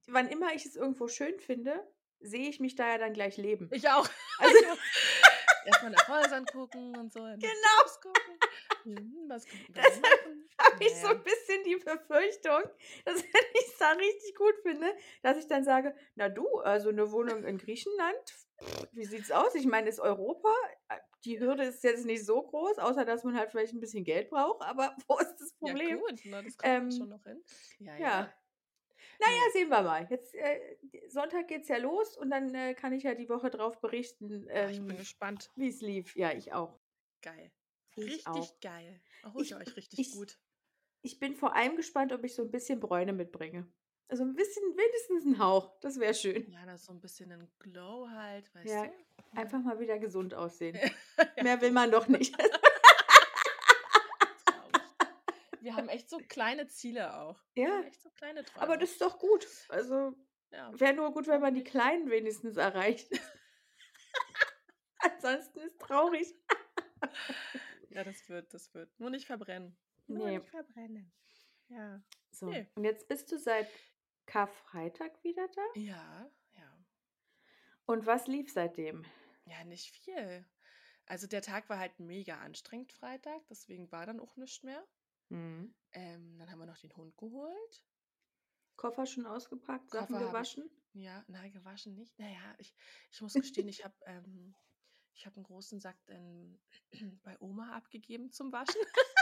[0.09, 1.87] wann immer ich es irgendwo schön finde,
[2.20, 3.70] sehe ich mich da ja dann gleich leben.
[3.70, 4.09] Ich auch.
[4.38, 4.79] Also Ich auch.
[5.64, 7.83] Erst mal nach Häusern gucken und so, Genau.
[8.01, 8.38] Gucken.
[8.85, 9.46] Mhm, was
[9.77, 10.20] Deshalb
[10.59, 11.14] habe ich so ja.
[11.14, 12.62] 'n bisschen die Befürchtung,
[13.05, 17.12] dass wenn ich's da richtig gut finde, dass ich dann sage: „Na du, also 'ne
[17.12, 18.35] Wohnung in Griechenland,
[18.92, 19.55] wie sieht's aus?
[19.55, 20.51] Ich meine, ist Europa
[20.88, 24.05] äh, die Hürde ist jetzt nicht so groß, außer dass man halt vielleicht 'n bisschen
[24.05, 27.22] Geld braucht, aber wo ist das Ja Problem?“ gut, ne, das man schon Ähm, noch
[27.25, 27.42] hin.
[27.79, 28.16] Ja, ja.
[28.16, 28.33] ja.
[29.20, 29.53] Na ja, Ne.
[29.55, 30.07] sehen wir mal.
[30.11, 33.81] Jetzt, äh, Sonntag geht's ja los und dann, äh, kann ich ja die Woche drauf
[33.81, 35.53] berichten, Ah, ich bin ähm, gespannt.
[35.57, 36.16] wie's lief.
[36.16, 36.81] Ja, ich auch.
[37.22, 37.53] Geil.
[38.05, 38.51] Ich auch.
[38.51, 39.03] Richtig geil.
[39.22, 40.38] Erholt Ich ihr euch richtig ich gut.
[41.03, 43.72] ich bin vor allem gespannt, ob ich so 'n bisschen Bräune mitbringe.
[44.12, 46.46] Also 'n bisschen wenigstens 'n Hauch, das wäre schön.
[46.46, 48.92] Ja, das so 'n bisschen 'nen Glow halt, weißt Ja, du?
[49.35, 50.79] Einfach mal wieder gesund aussehen.
[51.37, 52.35] Ja, Mehr will man doch nicht.
[55.61, 57.40] Wir haben echt so kleine Ziele auch.
[57.57, 59.46] Ja, so kleine aber das ist doch gut.
[59.68, 60.14] Also,
[60.51, 63.09] Ja, wäre nur gut, wenn man die kleinen wenigstens erreicht.
[65.01, 66.35] Ansonsten ist traurig.
[67.90, 68.98] Ja, das wird das wird.
[68.98, 69.77] Nur nicht verbrennen.
[70.09, 70.31] Nur Ne.
[70.31, 71.12] nicht verbrennen.
[71.68, 72.03] Ja.
[72.31, 72.66] So, Ne.
[72.75, 73.68] und jetzt bist du seit
[74.27, 75.63] Karfreitag wieder da?
[75.75, 76.85] Ja, ja.
[77.87, 79.05] Und was lief seitdem?
[79.45, 80.47] Ja, nicht viel.
[81.07, 84.87] Also, der Tag war halt mega anstrengend Freitag, deswegen war dann auch nischt mehr.
[85.31, 85.73] Mhm.
[85.93, 87.83] Ähm, dann haben wir noch den Hund geholt.
[88.77, 90.71] Koffer schon ausgepackt, Sachen Koffer habe ich gewaschen?
[90.95, 92.15] ja, na, gewaschen nicht.
[92.19, 92.75] Na ja, ich
[93.11, 94.55] ich muss gestehen, ich habe, ähm
[95.15, 96.61] ich habe 'n großen Sack dann
[97.23, 98.81] bei Oma abgegeben zum Waschen.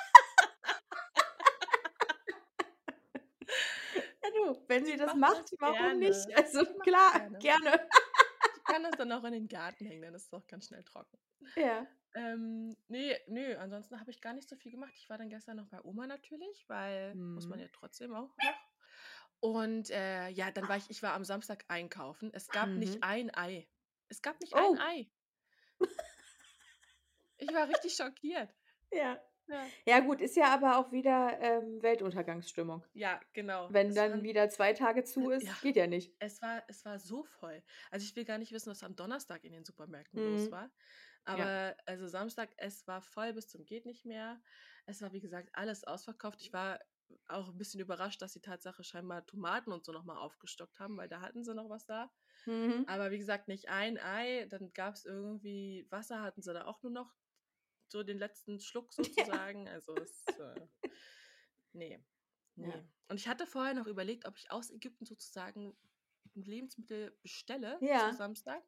[4.46, 6.26] du, wenn sie das macht, das warum nicht?
[6.29, 6.37] gerne.
[6.44, 7.38] Also Ich mache das klar, gerne.
[7.38, 7.88] gerne.
[8.57, 10.85] Ich kann das dann auch in den Garten hängen, dann ist es auch ganz schnell
[10.85, 11.18] trocken.
[11.57, 11.87] Ja.
[12.14, 14.92] Ähm, ne, nö, ansonsten habe ich gar nicht so viel gemacht.
[14.96, 17.64] Ich war dann gestern noch bei Oma natürlich, weil muss man Mhm.
[17.64, 18.55] ja trotzdem auch noch.
[19.40, 22.31] Und, äh, ja, dann war ich ich war am Samstag einkaufen.
[22.35, 23.03] Es gab nicht Mhm.
[23.03, 23.68] ein Ei.
[24.09, 24.76] Es gab nicht ein Oh.
[24.79, 25.11] Ei.
[27.38, 28.50] Ich war richtig schockiert.
[28.92, 29.20] Ja.
[29.51, 29.73] Ja.
[29.87, 32.85] Ja gut, ist ja aber auch wieder, ähm, Weltuntergangsstimmung.
[32.97, 33.73] Ja, genau.
[33.73, 36.15] Wenn Es dann waren wieder 2 Tage zu ist, ja, geht ja nicht.
[36.21, 37.63] es war es war so voll.
[37.91, 40.53] Also, ich will gar nicht wissen, was am Donnerstag in den Supermärkten los Mhm.
[40.53, 40.73] war.
[41.33, 41.51] Ja.
[41.51, 44.43] Aber also Samstag, es war voll bis zum geht nicht mehr.
[44.87, 46.41] Es war, wie gesagt, alles ausverkauft.
[46.43, 46.81] Ich war
[47.29, 50.97] auch 'n bisschen überrascht, dass die Tatsache scheinbar Tomaten und so noch mal aufgestockt haben,
[50.99, 52.13] weil da hatten sie noch was da.
[52.47, 52.85] Mhm.
[52.87, 56.93] Aber wie gesagt, nicht ein Ei, dann gab's irgendwie Wasser hatten sie da auch nur
[56.93, 57.15] noch
[57.90, 59.26] so den letzten Schluck Ja.
[59.26, 59.68] sozusagen.
[59.68, 60.66] Also, es, äh
[61.72, 62.05] ne,
[62.59, 62.68] Ja.
[62.68, 62.88] ne.
[63.09, 65.76] Und ich hatte vorher noch überlegt, ob ich aus Ägypten sozusagen
[66.35, 68.16] Lebensmittel bestelle Ja.
[68.16, 68.64] Samstag.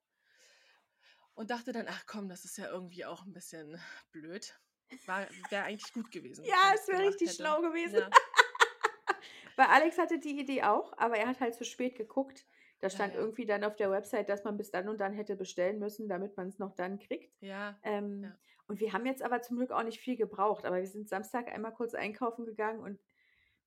[1.35, 3.79] Und dachte dann: „Ach komm, das ist ja irgendwie auch 'n bisschen
[4.13, 4.59] blöd.“
[5.05, 7.35] War wäre eigentlich gut gewesen, Ja, es wäre richtig hätte.
[7.35, 7.99] schlau gewesen.
[7.99, 8.11] Ja.
[9.57, 12.47] Weil Alex hatte die Idee auch, aber er hat halt zu spät geguckt.
[12.81, 13.17] Da Ja, stand ja.
[13.17, 16.37] irgendwie dann auf der Website, dass man bis dann und dann hätte bestellen müssen, damit
[16.37, 17.33] man's noch dann kriegt.
[17.41, 18.39] Ja, Ähm, ja.
[18.73, 21.53] Und wir haben jetzt aber zum Glück auch nicht viel gebraucht, aber wir sind Samstag
[21.53, 22.99] einmal kurz einkaufen gegangen und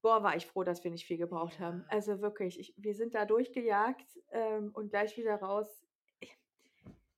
[0.01, 1.83] boah, war ich froh, dass wir nicht viel gebraucht haben.
[1.83, 1.89] Ja.
[1.89, 5.85] Also wirklich, ich wir sind da durchgejagt, ähm, und gleich wieder raus.
[6.19, 6.35] Ich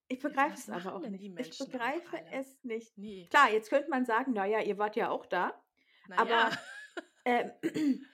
[0.10, 1.22] ich Ja, begreife es aber auch nicht.
[1.22, 2.98] die Ich begreife es nicht.
[2.98, 3.26] Ne.
[3.30, 5.54] Klar, jetzt könnte man sagen: „Na ja, ihr wart ja auch da.“
[6.08, 6.52] Na Aber, ja.
[7.26, 7.52] ähm,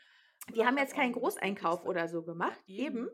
[0.54, 3.08] wir haben halt jetzt keinen Großeinkauf oder so Ja, gemacht, eben.
[3.08, 3.10] eben.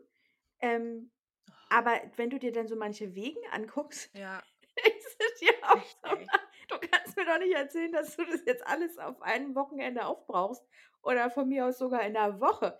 [0.59, 1.11] Ähm,
[1.49, 1.53] Oh.
[1.69, 4.43] aber wenn du dir dann so manche Wegen anguckst, Ja.
[4.85, 6.29] denkst du dir auch so.
[6.69, 10.63] „Du kannst mir doch nicht erzählen, dass du das jetzt alles auf einem Wochenende aufbrauchst
[11.01, 12.79] oder von mir aus sogar in 'ner Woche.“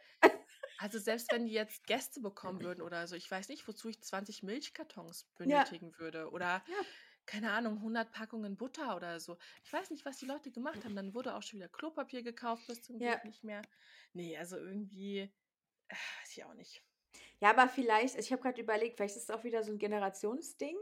[0.82, 4.02] Also, selbst wenn die jetzt Gäste bekommen würden oder so, ich weiß nicht, wozu ich
[4.02, 5.75] 20 Milchkartons Ja.
[5.75, 6.86] benötigen würde oder, Ja.
[7.25, 9.38] keine Ahnung, 100 Packungen Butter oder so.
[9.63, 10.95] Ich weiß nicht, was die Leute gemacht haben.
[10.95, 13.19] Dann wurde auch schon wieder Klopapier gekauft bis zum Ja.
[13.19, 13.67] geht nicht mehr.
[14.13, 15.32] Ne, also irgendwie, äh,
[16.21, 16.84] weiß ich auch nicht.
[17.41, 20.78] Ja, aber vielleicht ich habe grad überlegt, vielleicht ist es auch wieder so 'n Generationsding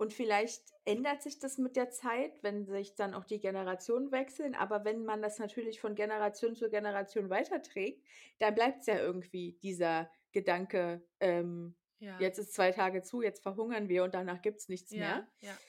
[0.00, 4.54] und vielleicht ändert sich das mit der Zeit, wenn sich dann auch die Generationen wechseln.
[4.56, 8.06] Aber wenn man das natürlich von Generation zu Generation weiterträgt,
[8.38, 12.20] dann bleibt's ja irgendwie dieser Gedanke, ähm: Ja.
[12.20, 15.60] „Jetzt ist 2 Tage zu, jetzt verhungern wir und danach gibt's nichts mehr.“ Ja, ja.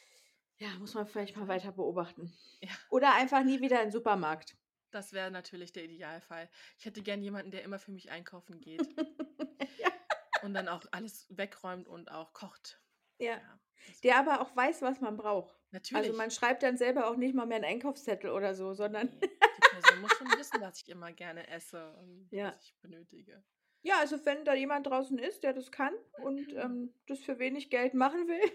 [0.59, 2.33] Ja, muss man vielleicht mal weiter beobachten.
[2.61, 2.75] Ja.
[2.89, 4.57] Oder einfach nie wieder in 'n Supermarkt.
[4.91, 6.49] Das wäre natürlich der Idealfall.
[6.77, 8.89] Ich hätte gern jemanden, der immer für mich einkaufen geht.
[9.77, 9.91] Ja.
[10.39, 12.83] Und dann auch alles wegräumt und auch kocht.
[13.19, 13.41] Ja.
[13.41, 13.59] Ja,
[14.03, 15.55] Der aber auch weiß, was man braucht.
[15.55, 16.17] Also, Natürlich.
[16.17, 19.21] man schreibt dann selber auch nicht mal mehr 'n Einkaufszettel oder so, sondern Ne,
[19.57, 22.53] die Person muss schon wissen, was ich immer gerne esse und Ja.
[22.53, 23.43] was ich benötige.
[23.83, 27.69] Ja, also, wenn da jemand draußen ist, der das kann und, ähm, das für wenig
[27.69, 28.51] Geld machen will.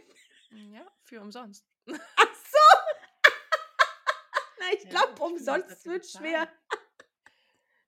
[0.50, 1.66] Hm, ja, für umsonst.
[2.16, 2.58] Ach so.
[4.60, 6.48] Na, ich Ja, glaube, umsonst wird schwer.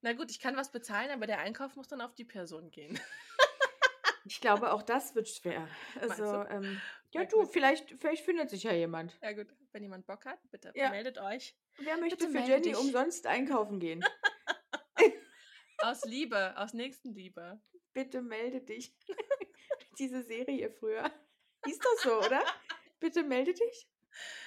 [0.00, 2.98] Na gut, ich kann was bezahlen, aber der Einkauf muss dann auf die Person gehen.
[4.24, 5.68] Ich glaube, auch das wird schwer.
[6.00, 9.18] Also, ähm, ja du, vielleicht vielleicht findet sich ja jemand.
[9.22, 10.90] Ja gut, wenn jemand Bock hat, bitte Ja.
[10.90, 11.56] meldet euch.
[11.78, 12.76] Wer möchte Bitte für Jenny dich.
[12.76, 14.04] umsonst einkaufen gehen?
[15.82, 17.60] Aus Liebe, aus Nächstenliebe.
[17.92, 18.96] Bitte melde dich.
[19.98, 21.10] Diese Serie früher.
[21.64, 22.42] Hieß doch so, oder?
[23.00, 23.88] Bitte melde dich?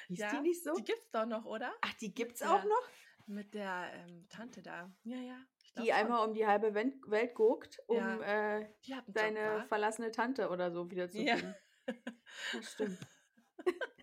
[0.08, 0.74] Hieß die Ja, nicht so?
[0.74, 1.74] die gibt's doch noch, oder?
[1.82, 2.90] Ach, die gibt's auch der noch?
[3.28, 4.94] mit der, ähm, Tante da.
[5.04, 5.38] Ja, ja,
[5.78, 5.94] Die schon.
[5.94, 8.60] einmal um die halbe Welt guckt, um, Ja.
[8.60, 8.94] äh, Die
[9.46, 9.66] wa?
[9.68, 11.38] verlassene Tante oder so Ja.
[12.54, 13.00] Das stimmt.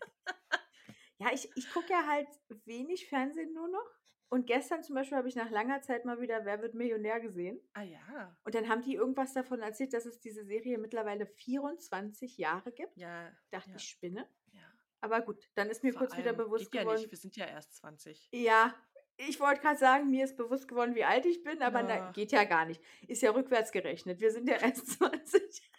[1.20, 2.28] Ja, ich ich gucke ja halt
[2.64, 3.90] wenig Fernsehen nur noch.
[4.28, 7.60] Und gestern zum Beispiel habe ich nach langer Zeit mal wieder „Wer wird Millionär“ gesehen.
[7.72, 8.36] Ah ja.
[8.44, 12.96] Und dann haben die irgendwas davon erzählt, dass es diese Serie mittlerweile 24 Jahre gibt.
[12.96, 14.28] Ja, Dachte ja, ich spinne.
[14.52, 14.62] ja.
[15.00, 17.36] Aber gut, dann ist mir Vor kurz wieder bewusst geht ja geworden nicht, wir sind
[17.36, 18.28] ja erst 20.
[18.32, 18.74] Ja,
[19.16, 22.12] ich wollte grad sagen, mir ist bewusst geworden, wie alt ich bin, aber na, Ja.
[22.12, 22.80] geht ja gar nicht.
[23.08, 24.20] Ist ja rückwärts gerechnet.
[24.20, 25.70] Wir sind ja erst 20.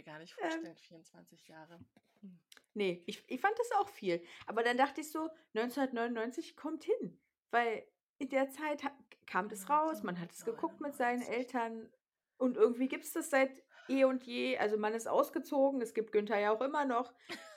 [0.00, 0.50] Mir gar nicht Ähm.
[0.50, 1.78] vorstellen, 24 Jahre.
[2.22, 2.38] Hm.
[2.72, 4.24] Ne, ich ich fand das auch viel.
[4.46, 7.86] Aber dann dachte ich so, 1999 kommt hin, weil
[8.18, 8.82] in der Zeit
[9.26, 11.28] kam das raus, man hat es geguckt mit seinen 1999.
[11.38, 11.92] Eltern
[12.38, 14.56] und irgendwie gibt's das seit eh und je.
[14.56, 17.12] Also, man ist ausgezogen, es gibt Günther ja auch immer noch.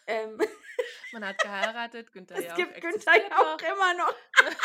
[0.08, 0.38] Ähm,
[1.14, 3.62] Man hat geheiratet, Günther es Jauch gibt Günther ja auch noch.
[3.62, 4.14] immer noch.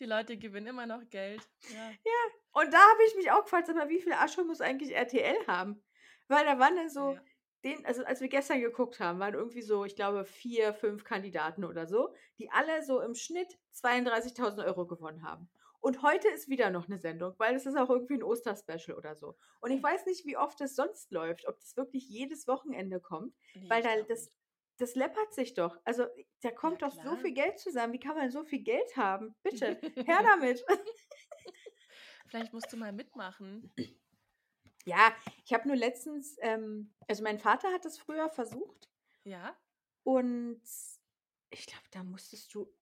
[0.00, 1.40] Die Leute gewinnen immer noch Geld.
[1.68, 1.90] Ja.
[1.90, 4.94] Ja, und da habe ich mich auch gefragt, sag mal, wie viel Asche muss eigentlich
[4.94, 5.82] RTL haben?
[6.28, 7.24] Weil da waren dann so Ja.
[7.64, 11.64] den also, als wir gestern geguckt haben, waren irgendwie so, ich glaube, 4, 5 Kandidaten
[11.64, 15.50] oder so, die alle so im Schnitt 32.000 € gewonnen haben.
[15.80, 19.14] Und heute ist wieder noch 'ne Sendung, weil es ist auch irgendwie 'n Osterspecial oder
[19.14, 19.36] so.
[19.60, 23.34] Und ich weiß nicht, wie oft das sonst läuft, ob das wirklich jedes Wochenende kommt,
[23.54, 24.30] Ne, weil da das
[24.78, 25.76] das läppert sich doch.
[25.84, 26.06] Also,
[26.40, 27.92] da Ja, kommt doch so viel Geld zusammen.
[27.92, 29.34] Wie kann man so viel Geld haben?
[29.42, 30.64] Bitte, her damit.
[32.30, 33.66] Vielleicht musst du mal mitmachen.
[34.86, 35.12] Ja,
[35.44, 38.86] ich habe nur letztens ähm, also, mein Vater hat das früher versucht
[39.26, 39.56] Ja?
[40.06, 40.60] Und
[41.50, 42.72] ich glaube, da musstest du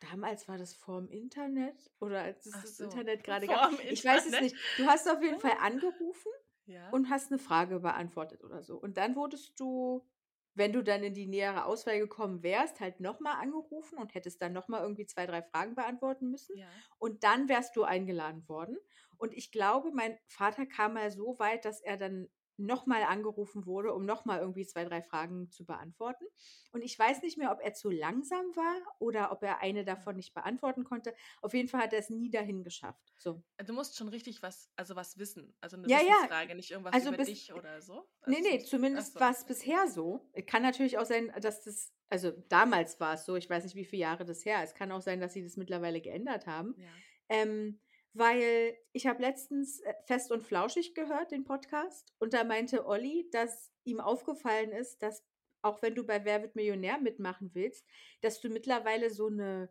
[0.00, 3.68] damals war das vorm Internet oder als es Ach das so, Internet gerade gab.
[3.68, 4.40] vorm Ich weiß es Internet.
[4.40, 4.58] nicht.
[4.76, 5.38] Du hast auf jeden.
[5.40, 6.30] Fall angerufen
[6.66, 6.94] Ja.
[6.94, 8.76] und hast 'ne Frage beantwortet oder so.
[8.78, 10.06] Und dann wurdest du,
[10.54, 14.40] wenn du dann in die nähere Auswahl gekommen wärst, halt noch mal angerufen und hättest
[14.42, 16.56] dann noch mal irgendwie 2, 3 Fragen beantworten müssen.
[16.56, 16.68] Ja.
[16.98, 18.78] Und dann wärst du eingeladen worden.
[19.16, 23.66] Und ich glaube, mein Vater kam mal so weit, dass er dann noch mal angerufen
[23.66, 26.24] wurde, um noch mal irgendwie 2, 3 Fragen zu beantworten.
[26.72, 30.16] Und ich weiß nicht mehr, ob er zu langsam war oder ob er eine davon
[30.16, 31.14] nicht beantworten konnte.
[31.42, 33.12] Auf jeden Fall hat er es nie dahin geschafft.
[33.16, 33.42] So.
[33.64, 35.56] Du musst schon richtig was also was wissen.
[35.60, 36.28] Also 'ne Ja, ja.
[36.32, 38.08] Wissensfrage, nicht irgendwas Also über bis dich oder so?
[38.20, 39.46] Also es ne, muss ach zumindest so, war's okay.
[39.46, 40.30] bisher so.
[40.46, 43.84] Kann natürlich auch sein, dass das also damals war es so, ich weiß nicht, wie
[43.86, 44.76] viele Jahre das her ist.
[44.76, 46.76] Kann auch sein, dass sie das mittlerweile geändert haben.
[46.76, 47.02] Ja.
[47.28, 47.80] Ähm,
[48.14, 53.28] weil ich habe letztens, äh, Fest und Flauschig gehört, den Podcast, und da meinte Olli,
[53.32, 55.24] dass ihm aufgefallen ist, dass
[55.62, 57.86] auch wenn du bei Wer wird Millionär mitmachen willst,
[58.22, 59.70] dass du mittlerweile so 'ne,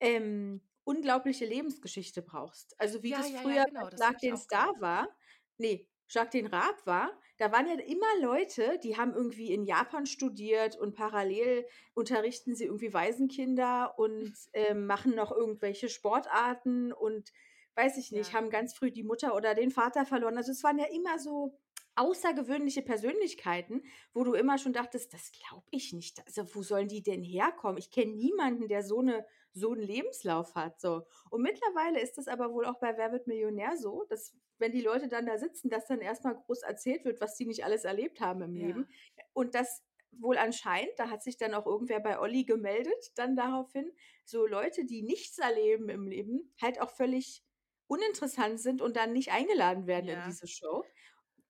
[0.00, 2.78] ähm, unglaubliche Lebensgeschichte brauchst.
[2.80, 4.80] Also, wie Ja, das ja, ja, früher genau, bei das Schlag den Star gehört.
[4.80, 5.16] war
[5.58, 10.06] ne, Schlag den Raab war, da waren ja immer Leute, die haben irgendwie in Japan
[10.06, 17.32] studiert und parallel unterrichten sie irgendwie Waisenkinder und, ähm, machen noch irgendwelche Sportarten und
[17.76, 18.34] weiß ich nicht, Ja.
[18.34, 20.36] haben ganz früh die Mutter oder den Vater verloren.
[20.38, 21.58] Also, es waren ja immer so
[21.96, 23.82] außergewöhnliche Persönlichkeiten,
[24.14, 26.22] wo du immer schon dachtest: „Das glaube ich nicht.
[26.26, 27.78] Also, wo sollen die denn herkommen?
[27.78, 31.04] Ich kenne niemanden, der so 'ne so 'n Lebenslauf hat“, so.
[31.30, 34.82] Und mittlerweile ist es aber wohl auch bei Wer wird Millionär so, dass, wenn die
[34.82, 37.84] Leute dann da sitzen, dass dann erst mal groß erzählt wird, was die nicht alles
[37.84, 38.56] erlebt haben im Ja.
[38.56, 38.88] Leben.
[39.32, 43.92] Und dass wohl anscheinend, da hat sich dann auch irgendwer bei Olli gemeldet, dann daraufhin,
[44.24, 47.45] so Leute, die nichts erleben im Leben, halt auch völlig
[47.88, 50.22] uninteressant sind und dann nicht eingeladen werden in Ja.
[50.22, 50.84] diese Show.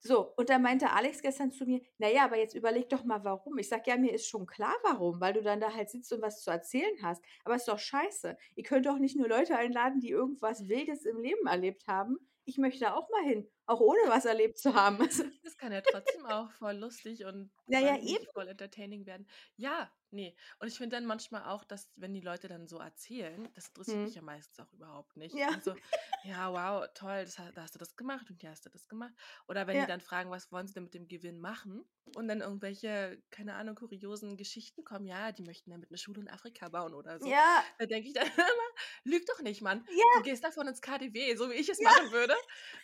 [0.01, 3.25] So, und da meinte Alex gestern zu mir: „Na ja, aber jetzt überleg doch mal,
[3.25, 6.13] warum.“ Ich sage: „Ja, mir ist schon klar, warum, weil du dann da halt sitzt
[6.13, 7.23] und was zu erzählen hast.
[7.45, 8.37] Aber ist doch scheiße.
[8.55, 12.19] Ihr könnt doch nicht nur Leute einladen, die irgendwas Wildes im Leben erlebt haben.
[12.45, 15.71] Ich möchte da auch mal hin, auch ohne was erlebt zu haben.“ Also Das kann
[15.73, 18.27] ja trotzdem auch voll lustig und Na ja, weiß nicht, eben.
[18.33, 19.29] voll entertaining werden.
[19.57, 20.35] Ja, ne.
[20.59, 24.03] Und ich finde dann manchmal auch, dass, wenn die Leute dann so erzählen, das interessiert
[24.03, 24.17] mich Mhm.
[24.17, 25.39] ja meistens auch überhaupt nicht.
[25.39, 25.51] Ja.
[25.53, 25.77] Also,
[26.23, 29.15] ja, wow, toll, das da hast du das gemacht und hier hast du das gemacht.
[29.47, 29.87] Oder wenn die Ja.
[29.87, 31.85] dann fragen, was wollen sie denn mit dem Gewinn machen?
[32.17, 36.29] Und dann irgendwelche, keine Ahnung, kuriosen Geschichten kommen, ja, die möchten damit 'ne Schule in
[36.29, 37.35] Afrika bauen oder so.
[37.35, 37.65] Ja.
[37.79, 38.71] Da denke ich dann immer:
[39.05, 39.87] „Lüg doch nicht, Mann.
[40.13, 40.23] Du Ja.
[40.23, 42.35] gehst davon ins KaDeWe, so wie ich es machen würde.“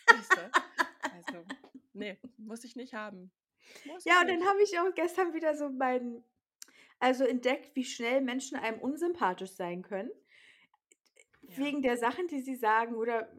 [0.09, 0.53] Weißt du?
[1.25, 1.45] Also,
[1.93, 3.31] ne, muss ich nicht haben.
[3.85, 6.23] Muss Ja, und dann habe ich auch gestern wieder so meinen
[6.99, 10.09] also entdeckt, wie schnell Menschen einem unsympathisch sein können.
[11.41, 11.57] Ja.
[11.57, 13.29] Wegen der Sachen, die sie sagen oder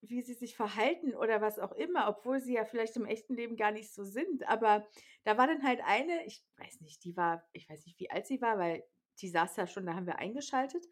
[0.00, 3.56] wie sie sich verhalten oder was auch immer, obwohl sie ja vielleicht im echten Leben
[3.56, 4.46] gar nicht so sind.
[4.48, 4.86] Aber
[5.24, 8.26] da war dann halt eine, ich weiß nicht, die war ich weiß nicht, wie alt
[8.26, 8.84] sie war, weil
[9.20, 10.86] die saß da schon, da haben wir eingeschaltet.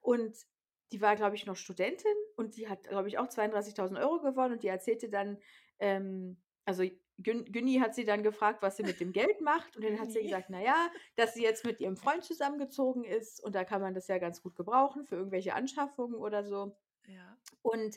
[0.00, 0.36] Und
[0.92, 4.54] die war, glaube ich, noch Studentin und die hat, glaube ich, auch 32.000 € gewonnen
[4.54, 5.38] und die erzählte dann,
[5.80, 6.84] ähm also
[7.20, 10.12] Gün Günni hat sie dann gefragt, was sie mit dem Geld macht und dann hat
[10.12, 10.22] sie Günni.
[10.22, 13.94] gesagt, na ja, dass sie jetzt mit ihrem Freund zusammengezogen ist und da kann man
[13.94, 16.76] das ja ganz gut gebrauchen für irgendwelche Anschaffungen oder so.
[17.06, 17.38] Ja.
[17.62, 17.96] Und,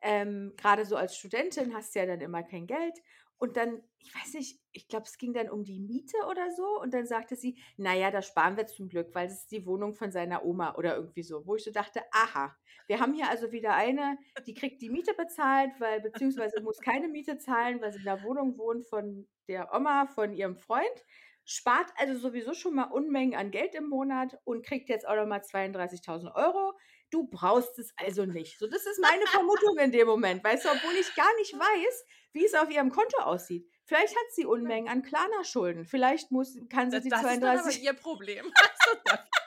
[0.00, 2.98] ähm, grade so als Studentin hast du ja dann immer kein Geld.
[3.38, 6.80] Und dann ich weiß nicht, ich glaube, es ging dann um die Miete oder so
[6.80, 9.66] und dann sagte sie: „Na ja, das sparen wir zum Glück, weil das ist die
[9.66, 11.46] Wohnung von seiner Oma“ oder irgendwie so.
[11.46, 15.12] Wo ich so dachte: „Aha, wir haben hier also wieder eine, die kriegt die Miete
[15.14, 19.72] bezahlt, weil beziehungsweise muss keine Miete zahlen, weil sie in der Wohnung wohnt von der
[19.74, 21.04] Oma von ihrem Freund,
[21.44, 25.26] spart also sowieso schon mal Unmengen an Geld im Monat und kriegt jetzt auch noch
[25.26, 26.72] mal 32.000 €.
[27.12, 30.70] Du brauchst es also nicht.“ So, das ist meine Vermutung in dem Moment, weißt du,
[30.70, 33.68] obwohl ich gar nicht weiß, wie es auf ihrem Konto aussieht.
[33.84, 34.44] Vielleicht hat sie.
[34.46, 35.84] Unmengen an Klarna-Schulden.
[35.84, 38.46] Vielleicht muss kann sie Da die das ist dann aber 32 ihr Problem.
[38.56, 39.00] Also,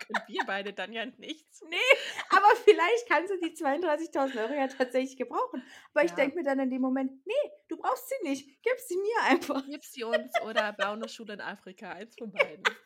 [0.07, 1.61] können wir beide dann ja nichts.
[1.61, 1.75] Ne,
[2.29, 5.63] aber vielleicht kann sie die 32.000 € ja tatsächlich gebrauchen.
[5.93, 6.15] Aber ich Ja.
[6.15, 7.33] denke mir dann in dem Moment: „Ne,
[7.67, 8.61] du brauchst sie nicht.
[8.63, 12.31] Gib sie mir einfach.“ Gib sie uns oder bau 'ne Schule in Afrika, eins von
[12.31, 12.79] beiden.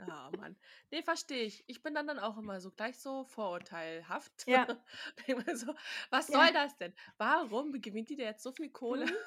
[0.00, 0.56] Oh Mann.
[0.92, 1.64] Ne, verstehe ich.
[1.68, 4.46] Ich bin dann dann auch immer so gleich so vorurteilhaft.
[4.46, 4.68] Ja.
[5.54, 5.74] So:
[6.10, 6.30] „Was Ja.
[6.30, 6.94] soll das denn?
[7.18, 9.18] Warum gewinnt die denn jetzt so viel Kohle?“ Mhm.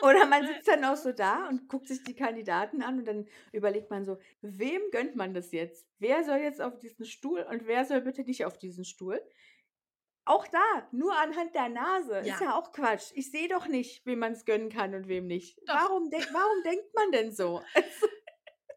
[0.00, 3.28] Oder man sitzt dann auch so da und guckt sich die Kandidaten an und dann
[3.52, 5.86] überlegt man so: „Wem gönnt man das jetzt?
[5.98, 9.22] Wer soll jetzt auf diesen Stuhl und wer soll bitte nicht auf diesen Stuhl?“
[10.24, 12.40] Auch da, nur anhand der Nase, ist Ja.
[12.40, 13.10] ja auch Quatsch.
[13.14, 15.58] Ich sehe doch nicht, wem man's gönnen kann und wem nicht.
[15.66, 15.82] Doch.
[15.82, 17.62] Warum denk warum denkt man denn so?
[17.74, 18.06] Also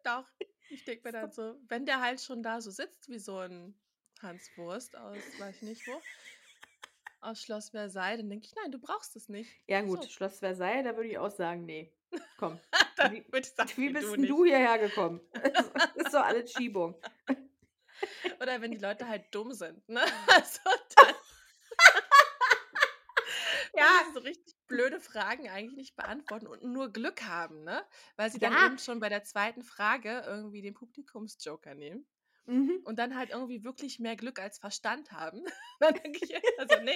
[0.04, 0.26] Doch.
[0.72, 3.80] Ich denke mir dann so, wenn der halt schon da so sitzt wie so 'n
[4.22, 6.06] Hanswurst aus weiß ich nicht wo
[7.24, 10.12] aus Schloss Versailles, dann denke ich: „Nein, du brauchst es nicht.“ Ja gut, So.
[10.12, 11.92] Schloss Versailles, da würde ich auch sagen: „Ne,
[12.38, 12.60] komm,
[13.02, 13.26] wie
[13.56, 15.22] sagen: wie „Ne, bist du 'n nicht.“ du hierher gekommen?“
[15.58, 16.96] Ist ist doch alles Schiebung.
[18.42, 20.02] Oder wenn die Leute halt dumm sind, ne?
[20.28, 20.60] Also,
[20.96, 21.16] dann
[23.78, 23.86] Ja.
[24.14, 27.84] so richtig blöde Fragen eigentlich nicht beantworten und nur Glück haben, ne?
[28.16, 28.58] Weil sie dann Ja.
[28.58, 29.64] eben schon bei der 2.
[29.64, 32.08] Frage irgendwie den Publikumsjoker nehmen
[32.48, 32.86] Mhm.
[32.86, 35.44] und dann halt irgendwie wirklich mehr Glück als Verstand haben.
[35.82, 36.96] Dann denke ich also, ne,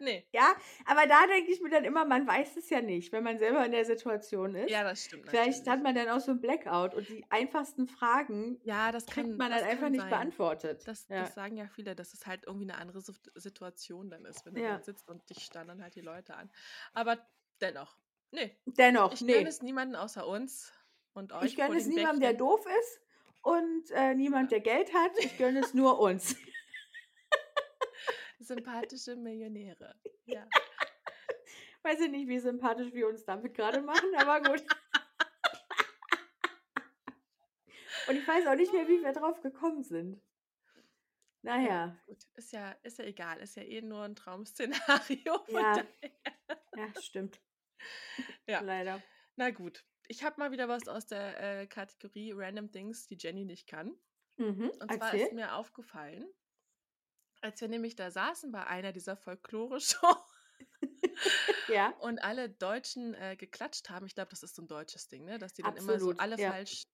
[0.00, 0.24] ne.
[0.32, 3.38] Ja, aber da denke ich mir dann immer, man weiß es ja nicht, wenn man
[3.38, 4.68] selber in der Situation ist.
[4.68, 5.82] Ja, das stimmt Vielleicht hat natürlich.
[5.82, 9.50] man dann auch so 'n Blackout und die einfachsten Fragen Ja, das kriegt kann man
[9.52, 10.08] dann das einfach kann nicht sein.
[10.08, 10.84] beantwortet.
[10.84, 11.14] Das Ja.
[11.14, 14.62] das sagen ja viele, dass es halt irgendwie 'ne andere Situation dann ist, wenn du
[14.62, 14.84] Ja.
[14.84, 16.50] sitzt und dich starren dann halt die Leute an.
[16.94, 17.26] Aber
[17.60, 17.98] dennoch,
[18.32, 19.50] ne, Dennoch, ich gönne ne.
[19.50, 20.72] es niemanden außer uns
[21.14, 23.00] und Ich euch vor gönne es niemandem, der doof ist
[23.42, 24.52] und, äh, niemand, Ja.
[24.52, 25.12] der Geld hat.
[25.20, 26.36] Ich gönne es nur uns.
[28.40, 29.94] Sympathische Millionäre,
[30.24, 30.52] ja.
[31.82, 34.64] Weiß ich nicht, wie sympathisch wir uns damit grade machen, aber gut.
[38.06, 40.20] Und ich weiß auch nicht mehr, wie wir drauf gekommen sind.
[41.44, 45.86] Na Ja, gut, ist ja ist ja egal, ist ja eh nur 'n Traum-Szenario, Ja.
[46.74, 47.40] Ja, stimmt.
[48.48, 49.02] Ja, Leider.
[49.36, 49.84] na gut.
[50.08, 53.96] Ich habe mal wieder was aus der, äh, Kategorie Random Things, die Jenny nicht kann.
[54.38, 55.32] Mhm, Und zwar ist erzähl.
[55.32, 56.26] mir aufgefallen
[57.44, 60.16] als wir nämlich da saßen bei einer dieser Folklore-Show
[61.68, 61.94] Ja.
[61.98, 64.06] und alle Deutschen, äh, geklatscht haben.
[64.06, 66.18] Ich glaube, das ist so 'n deutsches Ding, ne, dass die dann immer so Absolut,
[66.18, 66.54] alle ja.
[66.54, 66.84] falsch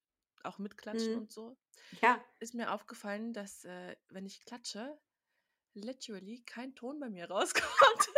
[0.45, 1.21] auch mitklatschen Mhm.
[1.21, 1.59] und so.
[2.03, 2.25] Ja.
[2.41, 4.99] Ist mir aufgefallen, dass, äh, wenn ich klatsche,
[5.75, 8.11] literally kein Ton bei mir rauskommt.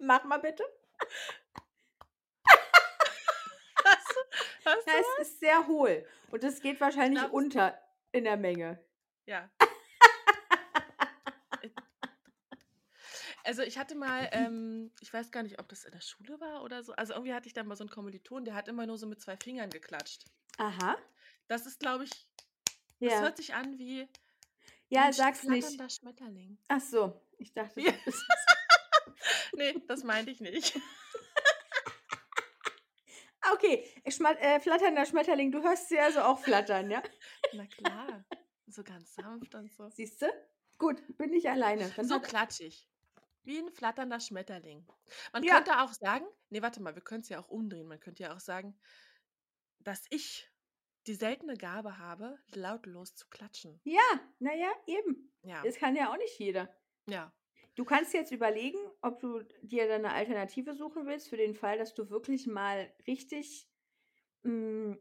[0.00, 0.64] Mach mal bitte.
[3.84, 5.26] Hast du hast Ja, du es was?
[5.28, 7.80] ist sehr hohl und es geht Ich wahrscheinlich glaube, es unter
[8.12, 8.84] in der Menge.
[9.26, 9.50] Ja.
[13.50, 16.62] Also, ich hatte mal, ähm ich weiß gar nicht, ob das in der Schule war
[16.62, 16.92] oder so.
[16.92, 19.20] Also, irgendwie hatte ich da mal so 'n Kommiliton, der hat immer nur so mit
[19.20, 20.24] 2 Fingern geklatscht.
[20.58, 20.96] Aha.
[21.48, 22.28] Das ist, glaube ich
[23.02, 23.20] das Ja.
[23.20, 24.08] hört sich an wie
[24.90, 25.80] Ja, sag's nicht.
[25.80, 26.58] flatternder Schmetterling.
[26.68, 27.92] Ach so, ich dachte, Ja.
[27.92, 28.26] du bist
[29.54, 30.80] Ne, das meinte ich nicht.
[33.54, 35.50] Okay, schma äh, flatternder Schmetterling.
[35.52, 37.02] Du hörst sie also auch flattern, ja?
[37.52, 38.24] Na klar,
[38.66, 39.90] so ganz sanft und so.
[39.90, 40.26] Siehst du?
[40.78, 41.92] Gut, bin nicht alleine.
[41.92, 42.20] Dann So
[42.58, 42.88] ich,
[43.44, 44.86] wie 'n flatternder Schmetterling.
[45.32, 45.46] Man Ja.
[45.46, 47.86] könnte auch sagen ne, warte mal, wir können's ja auch umdrehen.
[47.88, 48.78] Man könnte ja auch sagen,
[49.80, 50.50] dass ich
[51.06, 53.80] die seltene Gabe habe, lautlos zu klatschen.
[53.86, 54.02] Ja,
[54.40, 55.32] na ja, eben.
[55.44, 55.70] Ja.
[55.70, 56.74] Das kann ja auch nicht jeder.
[57.08, 57.32] Ja.
[57.78, 61.78] Du kannst jetzt überlegen, ob du dir da 'ne Alternative suchen willst für den Fall,
[61.78, 63.68] dass du wirklich mal richtig,
[64.44, 64.98] hm,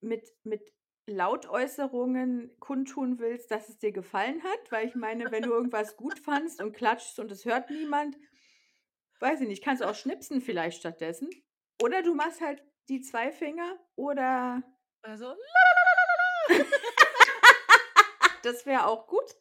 [0.00, 0.72] mit mit
[1.06, 4.72] Lautäußerungen kundtun willst, dass es dir gefallen hat.
[4.72, 8.16] Weil ich meine, wenn du irgendwas gut fandst und klatschst und es hört niemand,
[9.20, 11.30] weiß ich nicht, kannst du auch schnipsen vielleicht stattdessen.
[11.82, 14.62] Oder du machst halt die 2 Finger oder
[15.04, 15.34] Oder so:
[18.42, 19.34] Das wäre auch gut.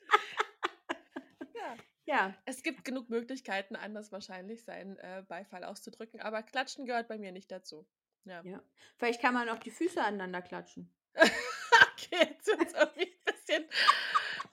[1.53, 1.75] Ja.
[2.05, 2.35] Ja.
[2.45, 7.31] Es gibt genug Möglichkeiten, anders wahrscheinlich seinen, äh, Beifall auszudrücken, aber Klatschen gehört bei mir
[7.31, 7.87] nicht dazu.
[8.25, 8.43] Ja.
[8.43, 8.61] Ja.
[8.97, 10.93] Vielleicht kann man auch die Füße aneinander klatschen.
[11.97, 13.65] Okay, jetzt wird's irgendwie 'n bisschen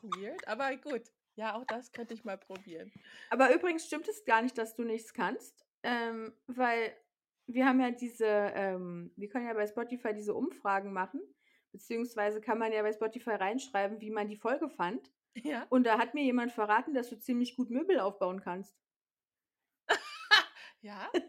[0.03, 1.03] weird, aber gut.
[1.37, 2.93] Ja, auch das könnte ich mal probieren.
[3.31, 6.95] Aber übrigens stimmt es gar nicht, dass du nichts kannst, ähm, weil
[7.47, 11.21] wir haben ja diese, ähm wir können ja bei Spotify diese Umfragen machen,
[11.73, 15.11] beziehungsweise kann man ja bei Spotify reinschreiben, wie man die Folge fand.
[15.45, 15.67] Ja.
[15.71, 18.75] Und da hat mir jemand verraten, dass du ziemlich gut Möbel aufbauen kannst.
[20.83, 21.11] Ja?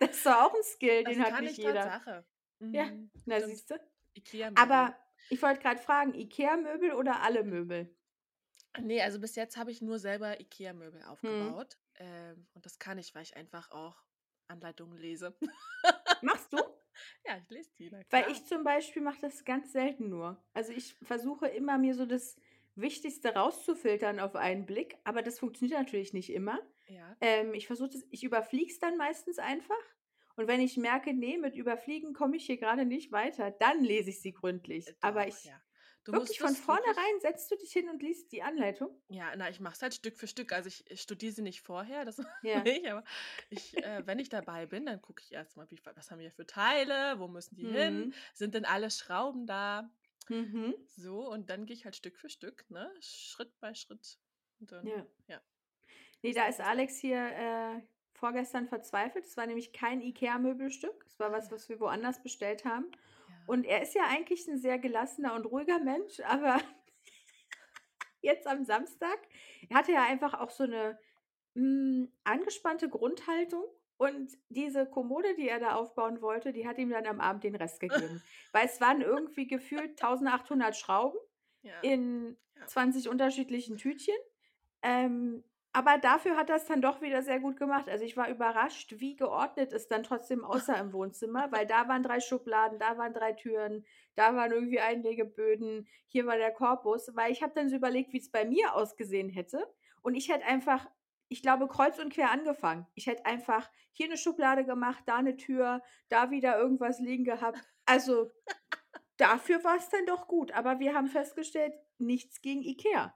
[0.00, 1.60] Das ist doch auch 'n Skill, Das den hat nicht ich jeder.
[1.60, 2.24] Tatsache.
[2.72, 3.76] Ja, Mhm, na siehst du?
[4.16, 4.60] IKEA-Möbel.
[4.62, 4.96] Aber
[5.28, 7.94] ich wollte grad fragen, IKEA-Möbel oder alle Möbel?
[8.80, 11.54] Ne, also bis jetzt habe ich nur selber IKEA-Möbel Mhm.
[11.54, 11.78] aufgebaut.
[11.96, 14.02] Ähm, und das kann ich, weil ich einfach auch
[14.48, 15.36] Anleitungen lese.
[16.22, 16.58] Machst du?
[17.26, 20.42] Ja, ich lese die, Weil ich zum Beispiel mache das ganz selten nur.
[20.54, 22.36] Also, ich versuche immer, mir so das
[22.76, 26.60] Wichtigste rauszufiltern auf einen Blick, aber das funktioniert natürlich nicht immer.
[26.86, 27.16] Ja.
[27.20, 29.74] Ähm, ich versuche das ich überfliege es dann meistens einfach.
[30.36, 34.10] Und wenn ich merke, ne, mit Überfliegen komme ich hier grade nicht weiter, dann lese
[34.10, 34.86] ich sie gründlich.
[34.86, 35.62] Äh, Aber doch, ich ja.
[36.04, 39.00] Du wirklich von vornherein setzt du dich hin und liest die Anleitung?
[39.10, 40.52] Ja, na, ich mache es halt Stück für Stück.
[40.52, 42.64] Also, ich ich studiere sie nicht vorher, das Ja.
[42.64, 43.04] nicht, aber
[43.50, 46.32] ich äh, wenn ich dabei bin, dann gucke ich erst mal, wie was haben wir
[46.32, 48.10] für Teile, wo müssen die hin?
[48.10, 48.14] Mhm.
[48.32, 49.90] Sind denn alle Schrauben da?
[50.30, 50.74] Mhm.
[50.86, 54.18] So, und dann gehe ich halt Stück für Stück, ne, Schritt bei Schritt.
[54.60, 55.06] Dann Ja.
[55.28, 55.42] ja.
[56.22, 56.60] Ne, Ist da ist.
[56.60, 57.82] Alex hier, äh,
[58.14, 59.24] vorgestern verzweifelt.
[59.26, 61.04] Es war nämlich kein IKEA-Möbelstück.
[61.06, 62.86] Es war was, was wir woanders bestellt haben.
[63.28, 63.34] Ja.
[63.46, 66.58] Und er ist ja eigentlich 'n sehr gelassener und ruhiger Mensch, aber
[68.22, 69.18] jetzt am Samstag.
[69.68, 70.98] Er hatte ja einfach auch so eine
[71.54, 73.64] hm, angespannte Grundhaltung
[73.96, 77.54] und diese Kommode, die er da aufbauen wollte, die hat ihm dann am Abend den
[77.54, 78.22] Rest gegeben.
[78.52, 81.18] Weil es waren irgendwie gefühlt 1800 Schrauben
[81.62, 81.80] Ja.
[81.82, 82.66] in Ja.
[82.66, 84.16] 20 unterschiedlichen Tütchen.
[84.82, 85.44] Ähm,
[85.76, 87.88] aber dafür hat es dann doch wieder sehr gut gemacht.
[87.88, 92.04] Also ich war überrascht, wie geordnet es dann trotzdem aussah im Wohnzimmer, weil da waren
[92.04, 97.32] drei Schubladen, da waren drei Türen, da waren irgendwie Einlegeböden, hier war der Korpus, weil
[97.32, 99.66] ich habe dann so überlegt, wie es bei mir ausgesehen hätte.
[100.00, 100.88] Und ich hätte einfach,
[101.26, 102.86] ich glaube, kreuz und quer angefangen.
[102.94, 107.58] Ich hätte einfach hier eine Schublade gemacht, da eine Tür, da wieder irgendwas liegen gehabt.
[107.84, 108.30] Also
[109.16, 110.52] dafür war es dann doch gut.
[110.52, 113.12] Aber wir haben festgestellt, nichts gegen Ikea.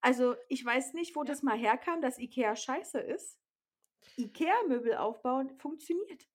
[0.00, 1.26] Also ich weiß nicht, wo Ja.
[1.26, 3.38] das mal herkam, dass Ikea scheiße ist.
[4.16, 6.28] Ikea-Möbel aufbauen funktioniert.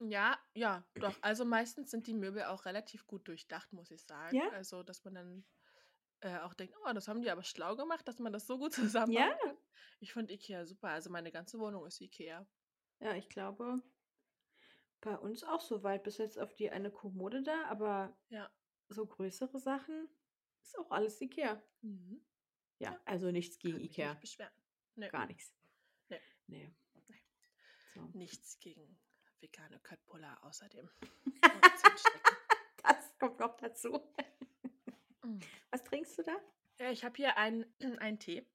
[0.00, 1.14] Ja, ja, doch.
[1.22, 4.36] Also meistens sind die Möbel auch relativ gut durchdacht, muss ich sagen.
[4.36, 4.48] Ja?
[4.50, 5.44] Also, dass man dann
[6.20, 8.72] äh, auch denkt, oh, das haben die aber schlau gemacht, dass man das so gut
[8.76, 9.58] Ja, zusammenbauen kann.
[10.00, 10.88] Ich finde Ikea super.
[10.88, 12.46] Also meine ganze Wohnung ist Ikea.
[13.00, 13.82] ja, ich glaube,
[15.00, 16.02] bei uns auch so weit.
[16.02, 18.50] Bis jetzt auf die eine Kommode da, aber Ja.
[18.88, 20.08] so größere Sachen
[20.62, 21.62] ist auch alles Ikea.
[21.82, 22.24] Mhm.
[22.78, 23.00] Ja, Ja.
[23.04, 24.10] also nichts gegen Ikea.
[24.12, 24.52] nicht beschweren.
[24.96, 25.08] Nö.
[25.08, 25.52] Gar nichts.
[26.08, 26.20] Nee.
[26.46, 26.72] Nee.
[27.08, 27.22] Nee.
[27.94, 28.00] So.
[28.14, 28.98] Nichts gegen
[29.40, 30.88] vegane Köttbullar außerdem.
[32.82, 33.98] Das kommt noch dazu.
[35.22, 35.38] Mm.
[35.70, 36.36] Was trinkst du da?
[36.78, 37.64] Ja, ich habe hier einen,
[37.98, 38.46] einen Tee,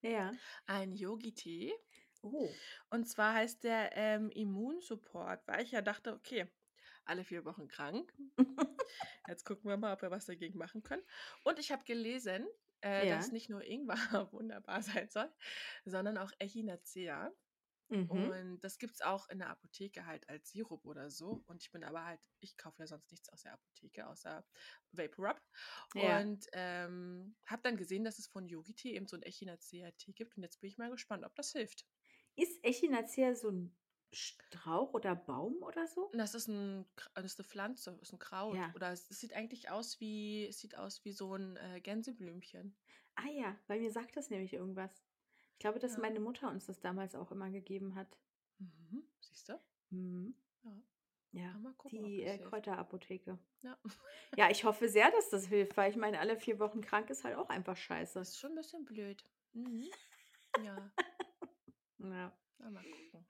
[0.00, 0.32] Ja.
[0.66, 1.74] einen Yogi-Tee.
[2.22, 2.48] Oh.
[2.90, 6.46] Und zwar heißt der ähm, Immunsupport, weil ich ja dachte, okay,
[7.04, 8.10] alle vier Wochen krank.
[9.28, 11.02] Jetzt gucken wir mal, ob wir was dagegen machen können.
[11.42, 12.46] Und ich habe gelesen,
[12.84, 13.16] äh, Ja.
[13.16, 13.96] dass nicht nur Ingwer
[14.32, 15.32] wunderbar sein soll,
[15.84, 17.32] sondern auch Echinacea.
[17.88, 18.10] Mhm.
[18.10, 21.44] Und das gibt es auch in der Apotheke halt als Sirup oder so.
[21.46, 24.46] Und ich bin aber halt, ich kaufe ja sonst nichts aus der Apotheke, außer
[24.92, 25.40] VapoRub.
[25.94, 26.20] Ja.
[26.20, 30.36] Und ähm, habe dann gesehen, dass es von Yogi Tee eben so ein Echinacea-Tee gibt.
[30.36, 31.86] Und jetzt bin ich mal gespannt, ob das hilft.
[32.36, 33.76] Ist Echinacea so ein
[34.14, 36.10] Strauch oder Baum oder so?
[36.14, 36.84] Das ist, ein,
[37.14, 38.56] das ist eine Pflanze, das ist ein Kraut.
[38.56, 38.72] Ja.
[38.74, 42.76] Oder es, es sieht eigentlich aus wie, es sieht aus wie so ein äh, Gänseblümchen.
[43.16, 45.04] Ah ja, weil mir sagt das nämlich irgendwas.
[45.52, 46.00] Ich glaube, dass Ja.
[46.00, 48.18] meine Mutter uns das damals auch immer gegeben hat.
[48.58, 49.04] Mhm.
[49.20, 49.60] Siehst du?
[49.90, 50.34] Mhm.
[50.62, 50.82] Ja.
[51.32, 52.38] Ja, gucken, die äh.
[52.38, 53.38] Kräuterapotheke.
[53.62, 53.78] Ja.
[54.36, 57.22] Ja, ich hoffe sehr, dass das hilft, weil ich meine, alle vier Wochen krank ist
[57.22, 58.18] halt auch einfach scheiße.
[58.18, 59.24] Das ist schon ein bisschen blöd.
[59.52, 59.88] Mhm.
[60.64, 60.90] Ja,
[61.98, 62.32] Ja.
[62.58, 63.26] na, mal gucken.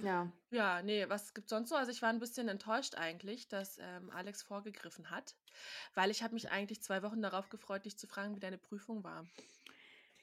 [0.00, 0.32] Ja.
[0.50, 1.76] Ja, nee, was gibt's sonst so?
[1.76, 5.34] Also ich war ein bisschen enttäuscht eigentlich, dass ähm, Alex vorgegriffen hat,
[5.94, 9.02] weil ich habe mich eigentlich zwei Wochen darauf gefreut, dich zu fragen, wie deine Prüfung
[9.04, 9.26] war.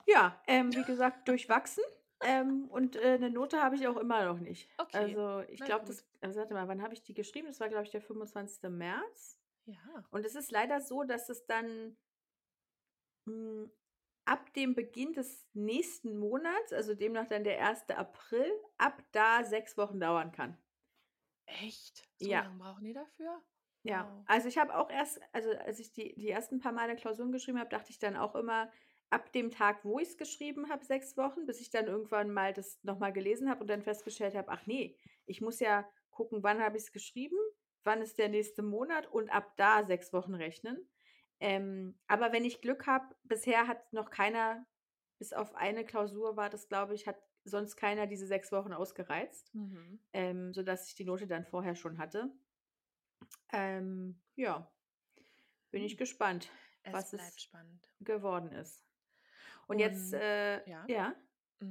[0.06, 1.84] Ja, ähm, wie gesagt, durchwachsen.
[2.22, 4.70] Ähm, und äh, eine Note habe ich auch immer noch nicht.
[4.78, 7.48] Okay, Also ich glaube, das, also warte mal, wann habe ich die geschrieben?
[7.48, 8.70] Das war, glaube ich, der 25.
[8.70, 9.40] März.
[9.66, 10.04] Ja.
[10.12, 11.96] Und es ist leider so, dass es dann
[13.26, 13.70] mh,
[14.30, 17.98] ab dem Beginn des nächsten Monats, also demnach dann der 1.
[17.98, 20.58] April, ab da sechs Wochen dauern kann.
[21.46, 22.08] Echt?
[22.18, 22.40] So Ja.
[22.40, 23.44] lange brauchen die dafür?
[23.84, 24.26] Ja, Wow.
[24.26, 27.60] also ich habe auch erst, also als ich die, die ersten paar Male Klausuren geschrieben
[27.60, 28.72] habe, dachte ich dann auch immer,
[29.10, 32.54] ab dem Tag, wo ich es geschrieben habe, sechs Wochen, bis ich dann irgendwann mal
[32.54, 36.62] das nochmal gelesen habe und dann festgestellt habe, ach nee, ich muss ja gucken, wann
[36.62, 37.38] habe ich es geschrieben,
[37.84, 40.90] wann ist der nächste Monat und ab da sechs Wochen rechnen.
[41.40, 44.66] Ähm, aber wenn ich Glück habe, bisher hat noch keiner,
[45.20, 49.54] bis auf eine Klausur war das, glaube ich, hat sonst keiner diese sechs Wochen ausgereizt,
[49.54, 50.00] Mhm.
[50.14, 52.32] ähm, sodass ich die Note dann vorher schon hatte.
[53.52, 54.72] Ähm, ja,
[55.72, 55.98] bin ich Hm.
[55.98, 56.50] gespannt,
[56.84, 57.90] Es was es spannend.
[58.02, 58.86] geworden ist.
[59.68, 61.16] Und jetzt, Und äh, ja, ja,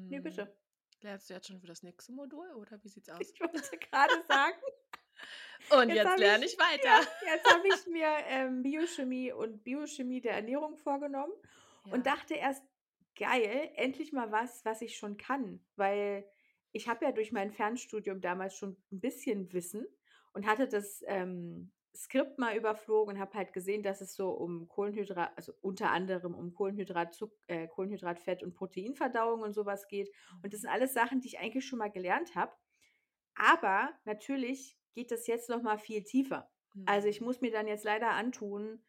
[0.08, 0.56] nee, mm, bitte.
[1.00, 3.32] lernst du jetzt schon für das nächste Modul oder wie sieht's aus?
[3.32, 4.56] Ich wollte gerade sagen,
[5.70, 7.06] Und jetzt jetzt lerne ich, ich ja, weiter.
[7.20, 11.32] jetzt habe ich mir ähm, Biochemie und Biochemie der Ernährung vorgenommen
[11.88, 12.06] und Ja.
[12.06, 12.64] dachte erst,
[13.16, 16.24] geil, endlich mal was, was ich schon kann, weil
[16.72, 19.86] ich habe ja durch mein Fernstudium damals schon ein bisschen Wissen
[20.32, 24.68] und hatte das ähm, Skript mal überflogen und habe halt gesehen, dass es so um
[24.68, 30.10] Kohlenhydrat, also unter anderem um Kohlenhydrat, Zuck, äh, Kohlenhydrat, Fett und Proteinverdauung und sowas geht.
[30.42, 30.62] Und das Mhm.
[30.62, 32.52] sind alles Sachen, die ich eigentlich schon mal gelernt habe.
[33.34, 36.50] Aber natürlich geht das jetzt noch mal viel tiefer.
[36.86, 37.26] Also ich Mhm.
[37.26, 38.82] muss mir dann jetzt leider antun,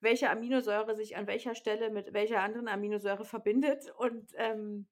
[0.00, 3.90] welche Aminosäure sich an welcher Stelle mit welcher anderen Aminosäure verbindet.
[3.98, 4.88] Und ähm,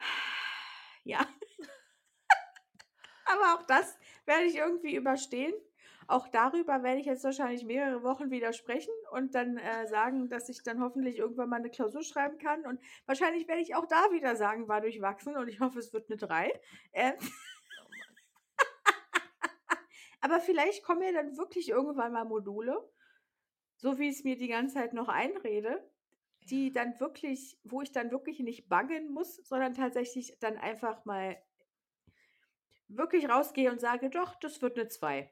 [1.04, 1.26] ja,
[3.26, 5.54] aber auch das werde ich irgendwie überstehen.
[6.06, 10.62] Auch darüber werde ich jetzt wahrscheinlich mehrere Wochen widersprechen und dann äh, sagen, dass ich
[10.62, 12.66] dann hoffentlich irgendwann mal eine Klausur schreiben kann.
[12.66, 16.10] Und wahrscheinlich werde ich auch da wieder sagen, war durchwachsen und ich hoffe, es wird
[16.10, 16.52] eine 3.
[16.92, 17.53] Ähm, Oh Mann.
[20.24, 22.90] Aber vielleicht kommen ja dann wirklich irgendwann mal Module,
[23.76, 25.90] so wie ich es mir die ganze Zeit noch einrede.
[26.50, 31.38] die dann wirklich wo ich dann wirklich nicht bangen muss, sondern tatsächlich dann einfach mal
[32.88, 35.30] wirklich rausgehe und sage: „Doch, das wird 'ne 2.“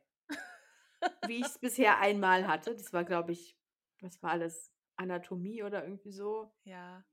[1.25, 2.75] Wie ich's bisher einmal hatte.
[2.75, 3.59] Das war, glaube ich
[4.01, 4.73] was war das?
[4.97, 6.53] Anatomie oder irgendwie so.
[6.65, 7.05] Ja.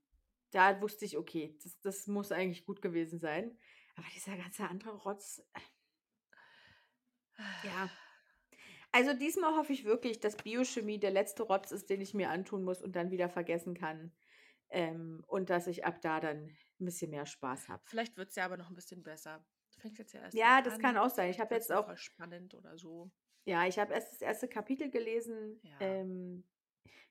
[0.52, 3.58] Da wusste ich: „Okay, das das muss eigentlich gut gewesen sein.“
[3.96, 5.42] Aber dieser ganze andere Rotz
[7.62, 7.90] ja.
[8.92, 12.64] Also, diesmal hoffe ich wirklich, dass Biochemie der letzte Rotz ist, den ich mir antun
[12.64, 14.12] muss und dann wieder vergessen kann,
[14.70, 17.84] ähm, und dass ich ab da dann 'n bisschen mehr Spaß habe.
[17.86, 19.44] Vielleicht wird's ja aber noch 'n bisschen besser.
[19.74, 21.30] Du fängst jetzt ja erst Ja, das an, kann auch sein.
[21.30, 23.10] Ich habe jetzt auch spannend oder so.
[23.46, 24.48] Ja, ich habe erst das 1.
[24.48, 25.62] Kapitel gelesen.
[25.64, 25.80] Ja.
[25.80, 26.44] Ähm,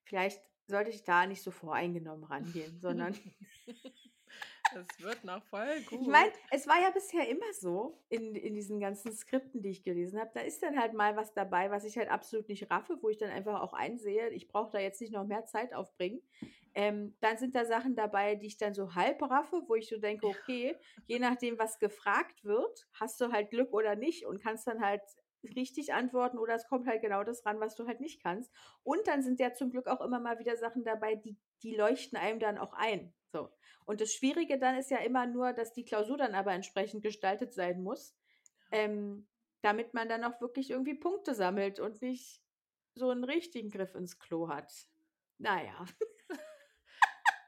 [0.03, 3.15] vielleicht sollte ich da nicht so voreingenommen rangehen, sondern
[4.69, 6.41] Es wird noch voll Ich meine, gut.
[6.51, 10.31] es war ja bisher immer so in in diesen ganzen Skripten, die ich gelesen habe.
[10.33, 13.17] Da ist dann halt mal was dabei, was ich halt absolut nicht raffe, wo ich
[13.17, 16.21] dann einfach auch einsehe, ich brauche da jetzt nicht noch mehr Zeit aufbringen.
[16.75, 19.97] Ähm, dann sind da Sachen dabei, die ich dann so halb raffe, wo ich so
[19.97, 20.27] denke.
[20.27, 20.77] „Okay,
[21.07, 25.01] je nachdem, was gefragt wird, hast du halt Glück oder nicht und kannst dann halt
[25.55, 28.51] richtig antworten oder es kommt halt genau das ran, was du halt nicht kannst.“
[28.83, 32.17] Und dann sind ja zum Glück auch immer mal wieder Sachen dabei, die die leuchten
[32.17, 33.49] einem dann auch ein, so.
[33.85, 37.53] Und das Schwierige dann ist ja immer nur, dass die Klausur dann aber entsprechend gestaltet
[37.53, 38.15] sein muss,
[38.71, 39.27] ähm,
[39.61, 42.43] damit man dann auch wirklich irgendwie Punkte sammelt und nicht
[42.95, 44.71] so 'n richtigen Griff ins Klo hat.
[45.39, 45.85] Na ja.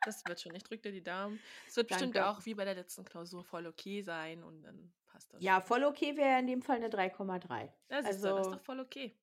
[0.06, 0.56] Das wird schon.
[0.56, 1.42] Ich drücke dir die Daumen.
[1.68, 2.20] Es wird bestimmt Danke.
[2.20, 5.84] auch wie bei der letzten Klausur voll okay sein und dann passt das Ja, voll
[5.86, 7.74] okay wäre in dem Fall 'ne 3,3.
[7.90, 9.18] Ja, siehst du, das ist Also doch voll okay.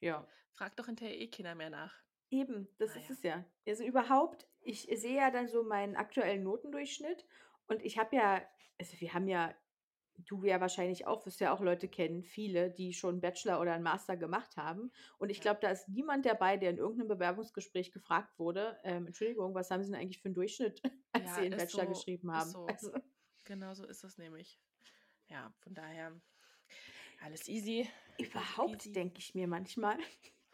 [0.00, 0.28] ja.
[0.56, 2.03] Fragt doch hinterher eh keiner mehr nach.
[2.32, 3.10] Eben, das Na ist ja.
[3.10, 3.44] es ja.
[3.66, 7.26] Also, überhaupt ich sehe ja dann so meinen aktuellen Notendurchschnitt
[7.66, 8.42] und ich habe ja
[8.78, 9.54] also, wir haben ja
[10.18, 13.74] du ja wahrscheinlich auch, wirst ja auch Leute kennen, viele, die schon 'n Bachelor oder
[13.74, 14.92] 'n Master gemacht haben.
[15.18, 15.42] Und ich Ja.
[15.42, 19.70] glaube, da ist niemand dabei, der in irgend 'nem Bewerbungsgespräch gefragt wurde: „Ähm, Entschuldigung, was
[19.70, 22.32] haben Sie denn eigentlich für 'n Durchschnitt, als Ja, Sie Ihren ist Bachelor so, geschrieben
[22.32, 22.76] ist haben?“ so.
[22.76, 22.92] Also
[23.44, 24.60] Genau so ist es nämlich.
[25.28, 26.20] Ja, von daher
[27.18, 27.88] alles easy,
[28.34, 28.94] easy Überhaupt peasy.
[28.94, 29.98] denke ich mir manchmal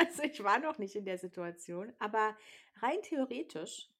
[0.00, 2.36] also, ich war noch nicht in der Situation, aber
[2.76, 3.90] rein theoretisch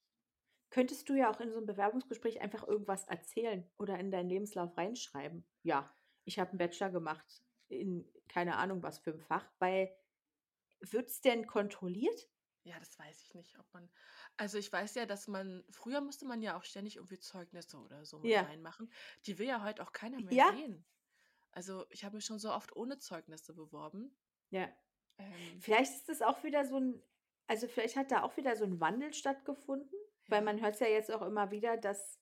[0.70, 4.76] könntest du ja auch in so 'nem Bewerbungsgespräch einfach irgendwas erzählen oder in deinen Lebenslauf
[4.78, 9.96] reinschreiben: „Ja, ich habe 'n Bachelor gemacht in keine Ahnung was für 'm Fach“, weil
[10.80, 12.28] wird's denn kontrolliert?
[12.66, 13.90] Ja, das weiß ich nicht, ob man
[14.36, 18.04] also, ich weiß ja, dass man früher musste man ja auch ständig irgendwie Zeugnisse oder
[18.04, 18.46] so Ja.
[18.46, 18.92] reinmachen.
[19.24, 20.42] Die will ja heute auch keiner mehr Ja.
[20.42, 20.86] sehen.
[21.52, 24.16] Also, ich habe mich schon so oft ohne Zeugnisse beworben.
[24.52, 24.70] Ja.
[25.20, 25.62] Ähm.
[25.62, 27.02] Vielleicht ist das auch wieder so 'n
[27.46, 29.98] also, vielleicht hat da auch wieder so 'n Wandel stattgefunden,
[30.28, 30.42] weil Ja.
[30.42, 32.16] man hört's ja jetzt auch immer wieder, dass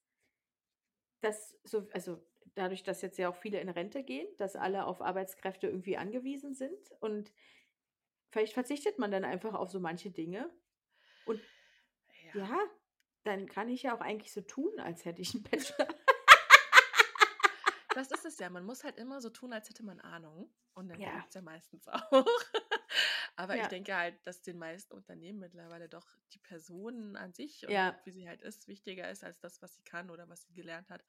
[1.22, 2.24] dass so also,
[2.55, 6.55] dadurch, dass jetzt ja auch viele in Rente gehen, dass alle auf Arbeitskräfte irgendwie angewiesen
[6.55, 7.32] sind und
[8.32, 10.51] vielleicht verzichtet man dann einfach auf so manche Dinge.
[11.24, 11.46] Und
[12.22, 12.32] Ja.
[12.32, 12.59] ja,
[13.24, 15.88] dann kann ich ja auch eigentlich so tun, als hätte ich 'n Bachelor.
[17.94, 18.51] Das ist es ja.
[18.51, 21.07] Man muss halt immer so tun, als hätte man Ahnung und dann Ja.
[21.07, 22.32] klappt's ja meistens auch.
[23.39, 23.68] Aber ich Ja.
[23.68, 27.99] denke halt, dass den meisten Unternehmen mittlerweile doch die Person an sich und Ja.
[28.05, 30.91] wie sie halt ist, wichtiger ist als das, was sie kann oder was sie gelernt
[30.91, 31.05] hat.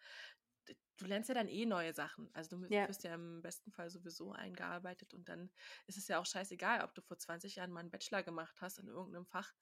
[0.97, 2.30] Du lernst ja dann eh neue Sachen.
[2.36, 2.89] Also, du Ja.
[2.89, 5.49] wirst ja im besten Fall sowieso eingearbeitet und dann
[5.88, 8.80] ist es ja auch scheißegal, ob du vor 20 Jahren mal 'n Bachelor gemacht hast
[8.80, 9.53] in irgend 'nem Fach.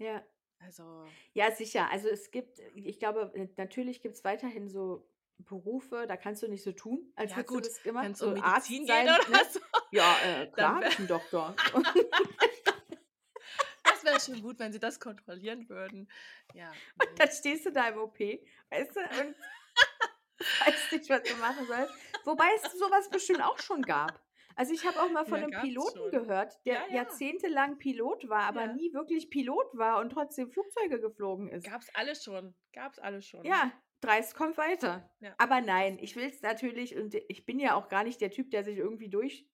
[0.00, 0.24] Ja.
[0.60, 1.88] Also Ja, sicher.
[1.90, 5.08] Also, es gibt ich glaube, äh, natürlich gibt's weiterhin so
[5.44, 8.28] Berufe, da kannst du nicht so tun, als Ja hättest du gut, das gemacht, um
[8.28, 9.40] so Arzt Medizin geht sein, oder ne?
[9.50, 9.60] so,
[9.90, 11.62] Ja, äh, klar ich 'n Doktor.
[13.84, 16.10] Das wäre schon gut, wenn sie das kontrollieren würden.
[16.52, 19.36] Ja, Und dann stehst du da im OP, weißt du, und
[20.58, 21.94] weißt nicht, was du machen sollst.
[22.24, 24.22] Wobei es so was bestimmt auch schon gab.
[24.56, 26.10] Also, ich habe auch mal von Ja, 'nem gab's Piloten schon.
[26.10, 26.94] gehört, Ja, der ja.
[26.94, 28.66] jahrzehntelang Pilot war, aber Ja.
[28.66, 31.70] nie wirklich Pilot war und trotzdem Flugzeuge geflogen ist.
[31.70, 32.54] Gab's alles schon.
[32.72, 33.54] Gab's alles schon.
[33.54, 35.08] Ja, Dreist kommt weiter.
[35.20, 38.50] Ja, Aber nein, ich will's natürlich und ich bin ja auch gar nicht der Typ,
[38.50, 39.46] der sich irgendwie durch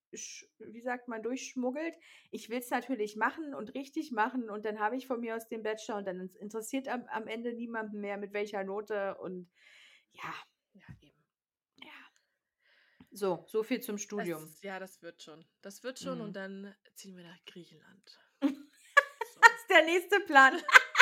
[0.58, 1.94] wie sagt man, durchschmuggelt.
[2.30, 5.62] Ich will's natürlich machen und richtig machen und dann habe ich von mir aus den
[5.62, 9.50] Bachelor und dann interessiert am am Ende niemanden mehr, mit welcher Note und
[10.12, 10.32] ja.
[10.74, 11.22] Ja, eben.
[11.82, 11.92] Ja.
[13.10, 14.40] So, so viel zum Studium.
[14.42, 15.44] Das ja, das wird schon.
[15.60, 16.34] Das wird schon und Mhm.
[16.34, 18.18] dann ziehen wir nach Griechenland.
[19.34, 19.40] So.
[19.40, 20.54] Das ist der nächste Plan.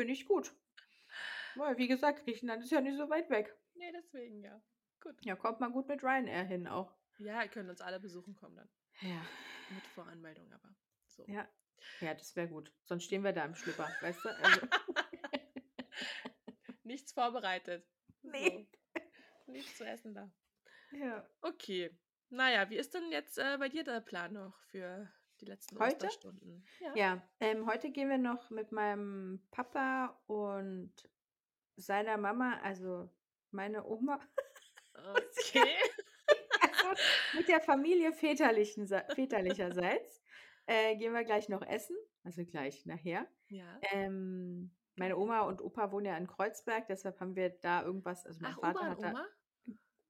[0.00, 0.50] Finde ich gut.
[1.56, 3.54] Weil, wie gesagt, Griechenland ist ja nicht so weit weg.
[3.74, 4.58] Ne, deswegen ja.
[4.98, 5.14] Gut.
[5.26, 6.96] Ja, kommt man gut mit Ryanair hin auch.
[7.18, 8.70] Ja, ihr könnt uns alle besuchen kommen dann.
[9.02, 9.20] Ja.
[9.68, 10.74] Mit Voranmeldung aber.
[11.04, 11.22] So.
[11.26, 11.46] Ja.
[12.00, 12.72] Ja, das wäre gut.
[12.84, 14.30] Sonst stehen wir da im Schlüpper, weißt du?
[14.30, 14.60] Also
[16.82, 17.86] Nichts vorbereitet.
[18.22, 18.68] Ne.
[19.46, 19.52] So.
[19.52, 20.32] Nichts zu essen da.
[20.92, 21.28] Ja.
[21.42, 21.94] Okay.
[22.30, 25.78] Na ja, wie ist denn jetzt, äh, bei dir der Plan noch für die letzten
[25.78, 26.06] Heute?
[26.06, 26.64] Osterstunden.
[26.80, 26.94] Ja.
[26.94, 30.92] Ja, ähm, heute gehen wir noch mit meinem Papa und
[31.76, 33.10] seiner Mama, also
[33.50, 34.20] meine Oma,
[34.94, 35.76] Okay.
[36.60, 37.02] also
[37.36, 40.22] mit der Familie väterlichen, väterlicherseits,
[40.66, 41.96] äh, gehen wir gleich noch essen.
[42.22, 43.26] Also gleich nachher.
[43.48, 43.80] Ja.
[43.92, 48.26] Ähm, meine Oma und Opa wohnen ja in Kreuzberg, deshalb haben wir da irgendwas.
[48.26, 49.10] Also mein Ach, Vater hat da.
[49.10, 49.26] Oma?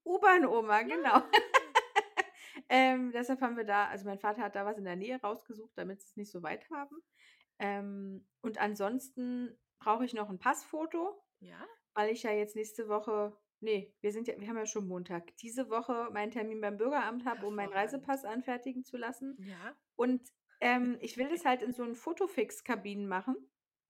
[0.03, 1.15] U-Bahn-Oma, genau.
[1.15, 1.31] Ja.
[2.69, 5.71] Ähm, deshalb haben wir da, also mein Vater hat da was in der Nähe rausgesucht,
[5.75, 6.97] damit sie es nicht so weit haben.
[7.59, 11.65] Ähm, und ansonsten brauche ich noch ein Passfoto, Ja.
[11.93, 15.35] weil ich ja jetzt nächste Woche, nee, wir sind ja, wir haben ja schon Montag,
[15.37, 17.73] diese Woche meinen Termin beim Bürgeramt habe, um meinen.
[17.73, 19.37] Reisepass anfertigen zu lassen.
[19.39, 19.75] Ja.
[19.95, 20.21] Und
[20.59, 23.35] ähm, ich will das halt in so einen Fotofix-Kabinen machen.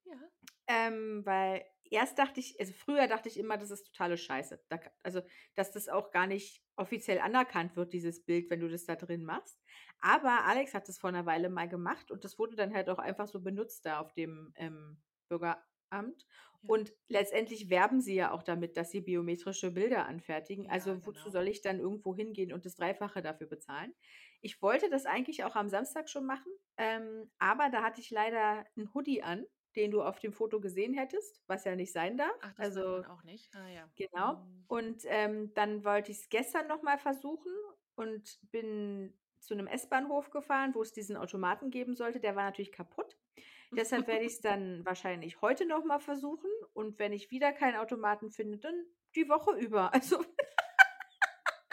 [0.06, 0.20] Ja.
[0.68, 4.64] Ähm, weil erst dachte ich, also früher dachte ich immer, das ist totale Scheiße.
[4.70, 5.22] Da, also,
[5.56, 9.24] dass das auch gar nicht offiziell anerkannt wird, dieses Bild, wenn du das da drin
[9.24, 9.62] machst.
[10.00, 12.98] Aber Alex hat das vor einer Weile mal gemacht und das wurde dann halt auch
[12.98, 15.62] einfach so benutzt da auf dem ähm, Bürgeramt.
[15.92, 16.70] Ja.
[16.70, 20.66] Und letztendlich werben sie ja auch damit, dass sie biometrische Bilder anfertigen.
[20.66, 21.32] Ja, Also wozu genau.
[21.32, 23.94] soll ich dann irgendwo hingehen und das Dreifache dafür bezahlen?
[24.42, 28.66] Ich wollte das eigentlich auch am Samstag schon machen, ähm, aber da hatte ich leider
[28.76, 29.46] einen Hoodie an,
[29.76, 32.36] den du auf dem Foto gesehen hättest, was ja nicht sein darf.
[32.42, 33.54] Ach, das also auch nicht.
[33.56, 33.90] Ah ja.
[33.96, 34.38] genau.
[34.42, 34.66] Hm.
[34.68, 37.52] Und ähm, dann wollte ich es gestern nochmal versuchen
[37.96, 42.20] und bin zu einem S-Bahnhof gefahren, wo es diesen Automaten geben sollte.
[42.20, 43.18] Der war natürlich kaputt.
[43.76, 46.50] Deshalb werde ich es dann wahrscheinlich heute nochmal versuchen.
[46.74, 49.92] Und wenn ich wieder keinen Automaten finde, dann die Woche über.
[49.94, 50.24] Also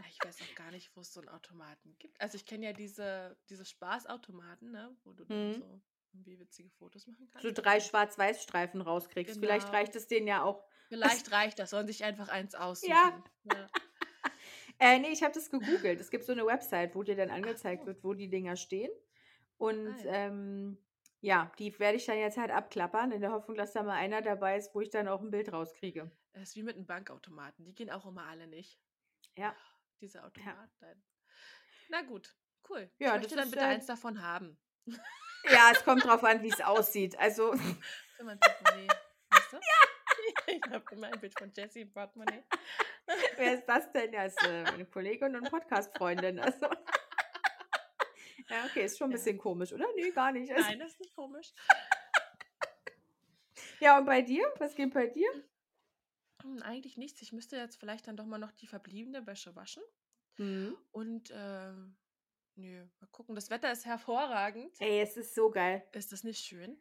[0.00, 2.20] Ja, Ich weiß auch gar nicht, wo es so einen Automaten gibt.
[2.20, 5.52] Also ich kenne ja diese, diese Spaßautomaten, ne, wo du dann Mhm.
[5.54, 5.82] so
[6.18, 7.42] irgendwie witzige Fotos machen kannst.
[7.42, 9.38] so drei Schwarz-Weiß-Streifen rauskriegst.
[9.38, 9.78] Vielleicht Genau.
[9.78, 10.64] reicht es denen ja auch.
[10.88, 12.90] Vielleicht reicht das, sollen sich einfach eins aussuchen.
[12.90, 13.24] Ja.
[13.44, 13.66] Ja.
[14.80, 16.00] Äh, nee, ich habe das gegoogelt.
[16.00, 17.86] Es gibt so eine Website, wo dir dann angezeigt so.
[17.88, 18.92] wird, wo die Dinger stehen.
[19.56, 20.12] Und Ah, ja.
[20.26, 20.78] ähm,
[21.20, 24.22] ja, die werde ich dann jetzt halt abklappern, in der Hoffnung, dass da mal einer
[24.22, 26.12] dabei ist, wo ich dann auch ein Bild rauskriege.
[26.32, 27.64] Das ist wie mit einem Bankautomaten.
[27.64, 28.78] Die gehen auch immer alle nicht.
[29.36, 29.56] Ja.
[30.00, 30.70] Diese Automaten.
[30.78, 31.02] dann.
[31.88, 32.36] Na gut,
[32.70, 32.88] cool.
[33.00, 34.56] Ja, ich möchte dann bitte äh, eins davon haben.
[35.44, 37.18] Ja, es kommt drauf an, wie es aussieht.
[37.18, 37.52] Also,
[38.16, 38.88] Für mein Portemonnaie.
[39.30, 39.56] Weißt du?
[39.60, 39.62] Ja.
[40.46, 42.42] Ich habe immer ein Bild von Jessie im Portemonnaie.
[43.36, 44.12] wer ist das denn?
[44.12, 46.38] Ja, ist äh, eine Kollegin und Podcast-Freundin.
[46.40, 46.66] Also.
[48.50, 49.16] Ja, okay, ist schon ein Ja.
[49.18, 49.86] bisschen komisch, oder?
[49.94, 50.50] Nee, gar nicht.
[50.52, 51.52] Also, Nein, das ist nicht komisch.
[53.80, 54.52] ja, und bei dir?
[54.58, 55.30] Was geht bei dir?
[56.42, 57.20] Hm, eigentlich nichts.
[57.22, 59.82] Ich müsste jetzt vielleicht dann doch mal noch die verbliebene Wäsche waschen.
[60.38, 60.76] Mhm.
[60.92, 61.96] Und, ähm,
[62.58, 63.34] nö, mal gucken.
[63.34, 64.72] Das Wetter ist hervorragend.
[64.80, 65.82] Ey, es ist so geil.
[65.92, 66.76] Ist das nicht schön?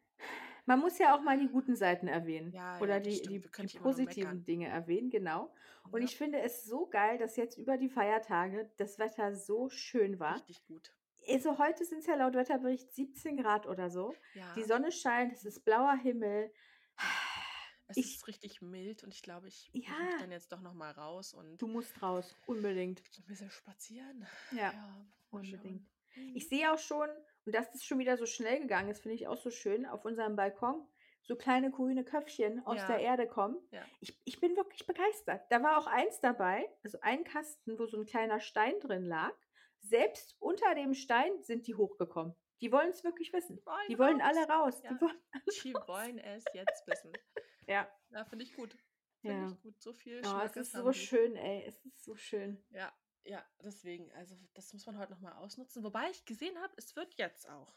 [0.66, 2.52] Man muss ja auch mal die guten Seiten erwähnen.
[2.52, 4.44] Ja, Oder ja, die, die, die positiven.
[4.44, 5.54] Dinge erwähnen, genau.
[5.92, 9.70] Und Ja, ich finde es so geil, dass jetzt über die Feiertage das Wetter so
[9.70, 10.36] schön war.
[10.36, 10.94] richtig gut.
[11.30, 14.14] Also heute sind es ja laut Wetterbericht 17 Grad oder so.
[14.34, 16.52] Ja, Die Sonne scheint, es ist blauer Himmel.
[17.88, 20.18] es ich- ist richtig mild und ich glaube, ich muss Ja.
[20.20, 23.02] dann jetzt doch noch mal raus und Du musst raus, unbedingt.
[23.20, 24.26] ein bisschen spazieren.
[24.52, 25.06] Ja, Ja.
[25.30, 25.88] Unbedingt.
[26.16, 26.36] Mhm.
[26.36, 27.10] Ich sehe auch schon,
[27.46, 30.06] und dass das schon wieder so schnell gegangen ist, finde ich auch so schön, auf
[30.06, 30.88] unserem Balkon
[31.24, 33.12] so kleine grüne Köpfchen aus der Ja.
[33.12, 33.58] Erde kommen.
[33.72, 33.84] Ja.
[34.00, 35.42] Ich, ich bin wirklich begeistert.
[35.50, 39.34] Da war auch eins dabei, also ein Kasten, wo so ein kleiner Stein drin lag.
[39.80, 42.34] Selbst unter dem Stein sind die hochgekommen.
[42.62, 43.62] Die wollen es wirklich wissen.
[43.90, 44.82] Die wollen alle raus.
[44.84, 44.90] Ja.
[44.94, 45.22] Die wollen,
[45.64, 47.12] Die wollen es jetzt wissen.
[47.68, 47.88] ja.
[48.10, 48.78] Ja, finde ich gut.
[49.22, 49.82] Finde ich gut.
[49.82, 50.98] So viel Oh, es ist so die.
[50.98, 51.66] schön, ey.
[51.68, 52.64] Es ist so schön.
[52.70, 52.92] Ja,
[53.28, 54.12] ja, deswegen.
[54.14, 55.84] Also das muss man heute nochmal ausnutzen.
[55.84, 57.74] Wobei ich gesehen habe, es wird jetzt auch.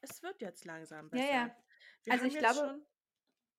[0.00, 1.32] Es wird jetzt langsam Ja, besser.
[1.32, 1.56] ja.
[2.04, 2.86] Wir Also haben ich jetzt glaube- schon,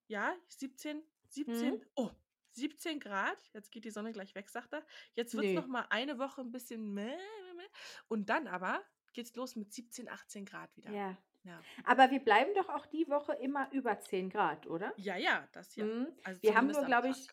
[0.08, 1.86] ja, 17, 17, Mhm.
[1.96, 2.10] oh,
[2.52, 3.38] 17 Grad.
[3.54, 4.86] Jetzt geht die Sonne gleich weg, sagt er.
[5.16, 5.56] Jetzt wird es Nee.
[5.56, 7.68] noch mal eine Woche ein bisschen meh, meh, meh.
[8.08, 10.92] und dann aber geht's los mit 17, 18 Grad wieder.
[10.92, 11.18] Ja.
[11.44, 14.94] Ja, Aber wir bleiben doch auch die Woche immer über 10 Grad, oder?
[14.98, 15.86] ja, ja das ja.
[15.86, 16.16] Mhm.
[16.24, 17.28] Also Wir haben nur, glaube ich,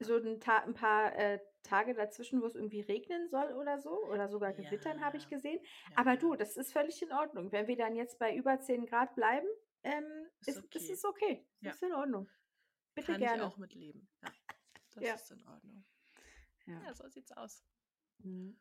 [0.00, 3.90] so ein, ein paar äh, Tage dazwischen, wo es irgendwie regnen soll oder so.
[4.06, 5.30] Oder sogar gewittern, habe ich Ja.
[5.30, 5.60] gesehen.
[5.90, 6.16] Ja, Aber ja.
[6.16, 7.52] du, das ist völlig in Ordnung.
[7.52, 9.46] Wenn wir dann jetzt bei über 10 Grad bleiben,
[9.84, 10.04] ähm,
[10.40, 10.92] Ist ist, ist okay.
[10.92, 11.46] es okay.
[11.60, 11.70] Ja.
[11.70, 12.28] Ist in Ordnung.
[12.94, 13.36] Bitte Kann gerne.
[13.38, 14.08] ich auch mit leben.
[14.22, 14.28] Ja,
[14.94, 15.14] das Ja.
[15.14, 15.84] ist in Ordnung.
[16.66, 16.82] Ja.
[16.84, 17.64] Ja, so sieht's aus.
[18.18, 18.60] Mhm.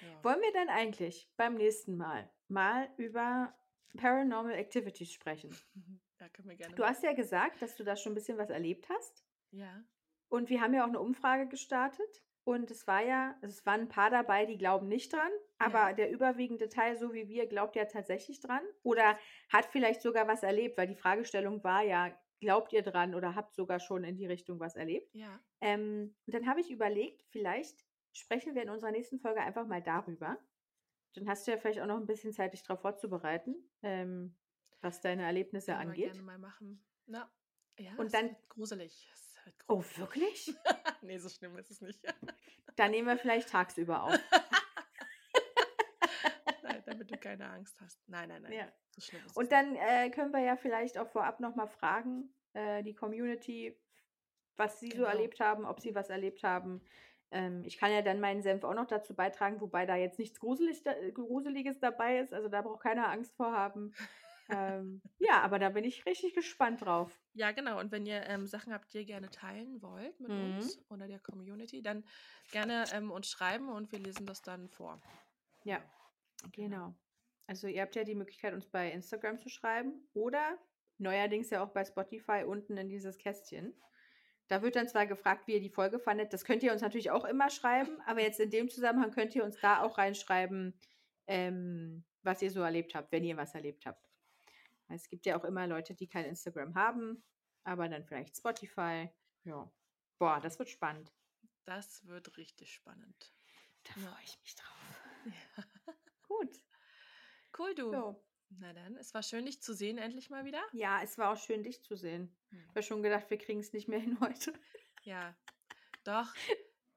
[0.00, 0.24] Ja.
[0.24, 3.54] Wollen wir dann eigentlich beim nächsten Mal mal über
[3.96, 5.54] Paranormal Activities sprechen?
[6.20, 8.48] Ja, können wir gerne Du hast ja gesagt, dass du da schon ein bisschen was
[8.48, 9.24] erlebt hast.
[9.50, 9.82] Ja.
[10.28, 12.22] Und wir haben ja auch eine Umfrage gestartet.
[12.44, 15.90] Und es war ja, also es waren ein paar dabei, die glauben nicht dran, aber
[15.90, 15.92] Ja.
[15.92, 19.16] der überwiegende Teil, so wie wir, glaubt ja tatsächlich dran oder
[19.48, 23.54] hat vielleicht sogar was erlebt, weil die Fragestellung war ja, glaubt ihr dran oder habt
[23.54, 25.14] sogar schon in die Richtung was erlebt?
[25.14, 25.40] Ja.
[25.60, 29.80] Ähm, und dann habe ich überlegt, vielleicht sprechen wir in unserer nächsten Folge einfach mal
[29.82, 30.36] darüber.
[31.14, 34.34] dann hast du ja vielleicht auch noch ein bisschen Zeit, dich darauf vorzubereiten, ähm,
[34.80, 36.12] was deine Erlebnisse angeht.
[36.12, 36.84] gerne mal machen.
[37.06, 37.30] Na,
[37.78, 39.08] ja, Und dann gruselig.
[39.08, 39.31] Wird
[39.68, 40.54] Oh, wirklich?
[41.02, 42.00] nee, so schlimm ist es nicht.
[42.76, 44.12] Dann nehmen wir vielleicht tagsüber auf.
[46.62, 48.00] nein, damit du keine Angst hast.
[48.08, 48.52] Nein, nein, nein.
[48.52, 48.68] Ja.
[48.90, 52.34] So schlimm ist Und dann äh, können wir ja vielleicht auch vorab noch mal fragen,
[52.54, 53.78] äh, die Community,
[54.56, 55.08] was sie so Genau.
[55.08, 56.82] erlebt haben, ob sie was erlebt haben.
[57.30, 60.38] Ähm, ich kann ja dann meinen Senf auch noch dazu beitragen, wobei da jetzt nichts
[60.38, 62.34] Gruselig, da, Gruseliges dabei ist.
[62.34, 63.94] Also da braucht keiner Angst vor haben.
[64.52, 67.18] Ähm, ja, aber da bin ich richtig gespannt drauf.
[67.34, 67.78] Ja, genau.
[67.80, 70.56] Und wenn ihr ähm, Sachen habt, die ihr gerne teilen wollt mit Mhm.
[70.56, 72.04] uns oder der Community, dann
[72.50, 75.00] gerne ähm, uns schreiben und wir lesen das dann vor.
[75.64, 75.80] Ja,
[76.52, 76.94] genau.
[77.46, 80.58] Also ihr habt ja die Möglichkeit, uns bei Instagram zu schreiben oder
[80.98, 83.74] neuerdings ja auch bei Spotify unten in dieses Kästchen.
[84.48, 86.32] Da wird dann zwar gefragt, wie ihr die Folge fandet.
[86.32, 89.44] Das könnt ihr uns natürlich auch immer schreiben, aber jetzt in dem Zusammenhang könnt ihr
[89.44, 90.78] uns da auch reinschreiben,
[91.26, 94.11] ähm, was ihr so erlebt habt, wenn ihr was erlebt habt.
[94.94, 97.24] Es gibt ja auch immer Leute, die kein Instagram haben,
[97.64, 99.10] aber dann vielleicht Spotify.
[99.44, 99.70] Ja.
[100.18, 101.12] Boah, das wird spannend.
[101.64, 103.34] Das wird richtig spannend.
[103.84, 104.08] Da Ja.
[104.12, 104.78] freue ich mich drauf.
[105.56, 105.64] Ja.
[106.22, 106.64] Gut.
[107.58, 107.92] Cool, du.
[107.92, 108.16] Ja.
[108.58, 110.62] Na dann, es war schön, dich zu sehen, endlich mal wieder.
[110.72, 112.36] Ja, es war auch schön, dich zu sehen.
[112.50, 112.60] Hm.
[112.60, 114.52] Ich habe schon gedacht, wir kriegen es nicht mehr hin heute.
[115.04, 115.34] Ja,
[116.04, 116.32] doch.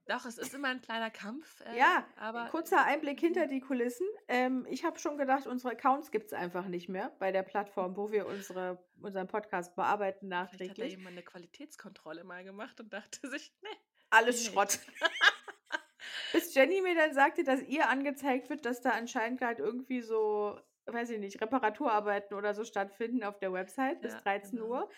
[0.07, 1.61] Doch, es ist immer ein kleiner Kampf.
[1.61, 4.05] Äh, Ja, aber Kurzer Einblick hinter die Kulissen.
[4.27, 7.97] Ähm, ich habe schon gedacht, unsere Accounts gibt es einfach nicht mehr bei der Plattform,
[7.97, 10.91] wo wir unsere, unseren Podcast bearbeiten vielleicht hat da nachträglich.
[10.91, 13.69] jemand eine Qualitätskontrolle mal gemacht und dachte sich, ne,
[14.11, 14.51] Alles nicht.
[14.53, 14.79] Schrott.
[16.33, 20.59] Bis Jenny mir dann sagte, dass ihr angezeigt wird, dass da anscheinend gerade irgendwie so,
[20.85, 24.67] weiß ich nicht, Reparaturarbeiten oder so stattfinden auf der Website bis Ja, 13 genau.
[24.69, 24.89] Uhr.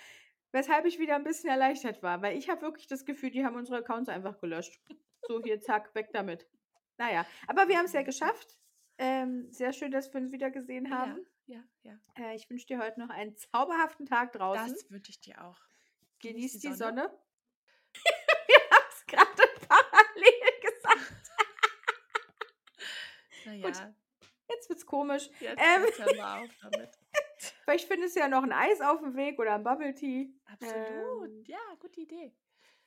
[0.52, 3.56] Weshalb ich wieder ein bisschen erleichtert war, weil ich habe wirklich das Gefühl, die haben
[3.56, 4.80] unsere Accounts einfach gelöscht.
[5.28, 6.48] So, hier, zack, weg damit.
[6.98, 8.58] Naja, aber wir haben es ja geschafft.
[8.98, 11.26] Ähm, sehr schön, dass wir uns wieder gesehen haben.
[11.45, 12.26] Ja, ja, ja.
[12.26, 14.74] Äh, ich wünsche dir heute noch einen zauberhaften Tag draußen.
[14.74, 15.60] Das wünsche ich dir auch.
[16.20, 17.04] Genieß die Sonne.
[17.04, 17.20] Sonne.
[18.48, 21.32] wir haben es gerade parallel gesagt.
[23.45, 23.93] Naja,
[24.50, 25.30] Jetzt wird's komisch.
[25.39, 25.84] jetzt, Ähm.
[25.84, 26.89] hören wir auf damit.
[27.68, 30.34] Vielleicht findest du ja noch ein Eis auf dem Weg oder ein Bubble Tea.
[30.45, 31.30] Absolut.
[31.30, 31.43] Ähm.
[31.47, 32.34] ja, gute Idee.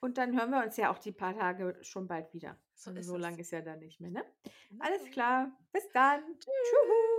[0.01, 2.57] Und dann hören wir uns ja auch die paar Tage schon bald wieder.
[2.75, 4.25] So so lange ist ja dann nicht mehr, ne?
[4.71, 4.83] Genau.
[4.87, 5.53] Alles klar.
[5.71, 6.23] Bis dann.
[6.39, 7.11] Tschüss.